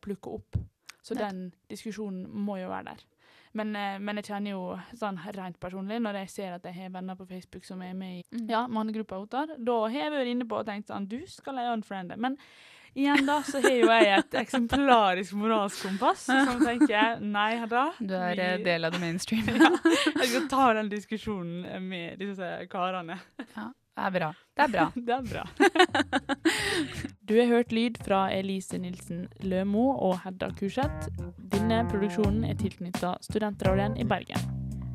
plukke 0.00 0.30
opp. 0.32 0.56
Så 1.04 1.16
den 1.18 1.50
diskusjonen 1.68 2.24
må 2.30 2.56
jo 2.56 2.70
være 2.70 2.94
der. 2.94 3.02
Men, 3.54 3.74
eh, 3.76 3.98
men 3.98 4.16
jeg 4.16 4.24
kjenner 4.24 4.50
jo 4.50 4.78
sånn 4.94 5.18
rent 5.34 5.58
personlig, 5.60 6.00
når 6.02 6.14
jeg 6.22 6.30
ser 6.30 6.52
at 6.58 6.64
jeg 6.64 6.74
har 6.74 6.90
venner 6.90 7.16
på 7.16 7.26
Facebook 7.28 7.64
som 7.64 7.80
er 7.82 7.94
med 7.94 8.18
i 8.18 8.24
Mm. 8.32 8.48
ja, 8.50 8.66
mannegruppa 8.68 9.16
Ottar, 9.22 9.46
da 9.58 9.80
har 9.88 9.90
jeg 9.90 10.12
vært 10.12 10.26
inne 10.34 10.44
på 10.48 10.58
og 10.58 10.66
tenkt 10.66 10.88
sånn 10.88 11.08
Du 11.08 11.20
skal 11.26 11.56
jeg 11.56 11.72
unfriende. 11.78 12.16
Men 12.18 12.36
igjen 12.96 13.24
da, 13.26 13.40
så 13.42 13.60
har 13.62 13.70
jo 13.70 13.86
jeg 13.86 14.18
et 14.18 14.30
eksemplarisk 14.42 15.32
moralsk 15.34 15.82
kompass 15.86 16.26
som 16.26 16.60
tenker 16.68 17.20
nei 17.20 17.64
da. 17.66 17.92
Du 18.00 18.14
er 18.14 18.38
eh, 18.38 18.56
vi- 18.58 18.64
del 18.64 18.84
av 18.84 18.92
the 18.92 18.98
mainstream. 18.98 19.46
ja, 19.48 19.70
jeg 20.16 20.28
skal 20.28 20.48
ta 20.48 20.72
den 20.74 20.88
diskusjonen 20.90 21.82
med 21.88 22.18
disse 22.18 22.66
karene. 22.68 23.18
Det 23.98 24.04
er 24.06 24.12
bra. 24.14 24.26
Det 24.54 24.62
er 24.62 24.68
bra. 24.70 24.84
Det 25.08 25.14
er 25.14 25.22
bra. 25.26 25.44
Du 27.28 27.34
har 27.36 27.46
hørt 27.50 27.72
lyd 27.72 27.98
fra 28.00 28.30
Elise 28.32 28.78
Nilsen 28.78 29.26
Lømo 29.44 29.90
og 29.98 30.20
Hedda 30.22 30.48
Kurseth. 30.56 31.10
Denne 31.52 31.82
produksjonen 31.90 32.46
er 32.48 32.56
tilknytta 32.56 33.18
Studentradioen 33.26 33.98
i 34.00 34.06
Bergen. 34.08 34.46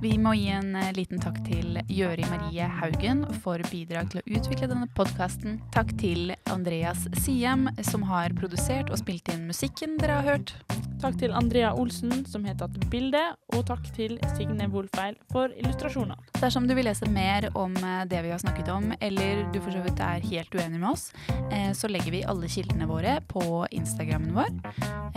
Vi 0.02 0.16
må 0.20 0.34
gi 0.40 0.48
en 0.56 0.74
eh, 0.80 0.90
liten 0.96 1.22
takk 1.22 1.38
til 1.46 1.78
Gjøri 1.92 2.26
Marie 2.32 2.66
Haugen 2.80 3.22
for 3.44 3.62
bidrag 3.70 4.10
til 4.12 4.24
å 4.24 4.40
utvikle 4.40 4.72
denne 4.72 4.90
podkasten. 4.98 5.60
Takk 5.76 5.94
til 6.02 6.34
Andreas 6.52 7.06
Siem, 7.22 7.70
som 7.86 8.08
har 8.10 8.34
produsert 8.40 8.90
og 8.90 9.04
spilt 9.04 9.30
inn 9.36 9.46
musikken 9.52 10.00
dere 10.02 10.22
har 10.22 10.32
hørt. 10.34 10.56
Takk 11.04 11.18
til 11.20 11.34
Andrea 11.36 11.74
Olsen, 11.76 12.22
som 12.32 12.46
har 12.48 12.54
tatt 12.56 12.78
bilde, 12.88 13.20
og 13.52 13.66
takk 13.68 13.90
til 13.92 14.14
Signe 14.38 14.70
Wolfeil 14.72 15.18
for 15.34 15.52
illustrasjonene. 15.52 16.16
Dersom 16.38 16.64
du 16.64 16.72
vil 16.78 16.88
lese 16.88 17.10
mer 17.12 17.50
om 17.60 17.74
eh, 17.76 18.06
det 18.08 18.22
vi 18.24 18.32
har 18.32 18.40
snakket 18.40 18.70
om, 18.72 18.88
eller 19.04 19.42
du 19.52 19.58
for 19.60 19.76
så 19.76 19.82
vidt 19.84 20.00
er 20.00 20.24
helt 20.24 20.56
uenig 20.56 20.80
med 20.80 20.88
oss, 20.94 21.10
eh, 21.52 21.74
så 21.76 21.90
legger 21.92 22.16
vi 22.16 22.22
alle 22.24 22.48
kildene 22.48 22.88
våre 22.88 23.18
på 23.28 23.44
Instagrammen 23.76 24.32
vår. 24.38 24.56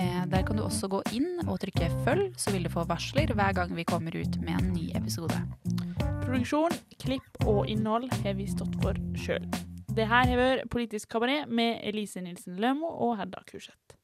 Eh, 0.02 0.24
Der 0.26 0.42
kan 0.42 0.58
du 0.58 0.64
også 0.64 0.90
gå 0.90 1.04
inn 1.14 1.46
og 1.46 1.60
trykke 1.62 1.92
følg, 2.02 2.34
så 2.34 2.50
vil 2.50 2.66
du 2.66 2.72
få 2.72 2.82
varsler 2.90 3.30
hver 3.30 3.54
gang 3.54 3.70
vi 3.78 3.86
kommer 3.86 4.16
ut 4.18 4.40
med 4.42 4.58
en 4.58 4.72
ny 4.74 4.88
episode. 4.98 5.38
Produksjon, 6.24 6.74
klipp 6.98 7.46
og 7.46 7.70
innhold 7.70 8.10
har 8.24 8.34
vi 8.34 8.48
stått 8.50 8.74
for 8.82 8.98
sjøl. 9.14 9.46
Det 9.86 10.10
her 10.10 10.26
har 10.34 10.42
vært 10.42 10.66
Politisk 10.74 11.14
kabaret 11.14 11.46
med 11.46 11.78
Elise 11.86 12.26
Nilsen 12.26 12.58
Lømo 12.58 12.90
og 12.90 13.20
Hedda 13.22 13.46
Kurseth. 13.46 13.94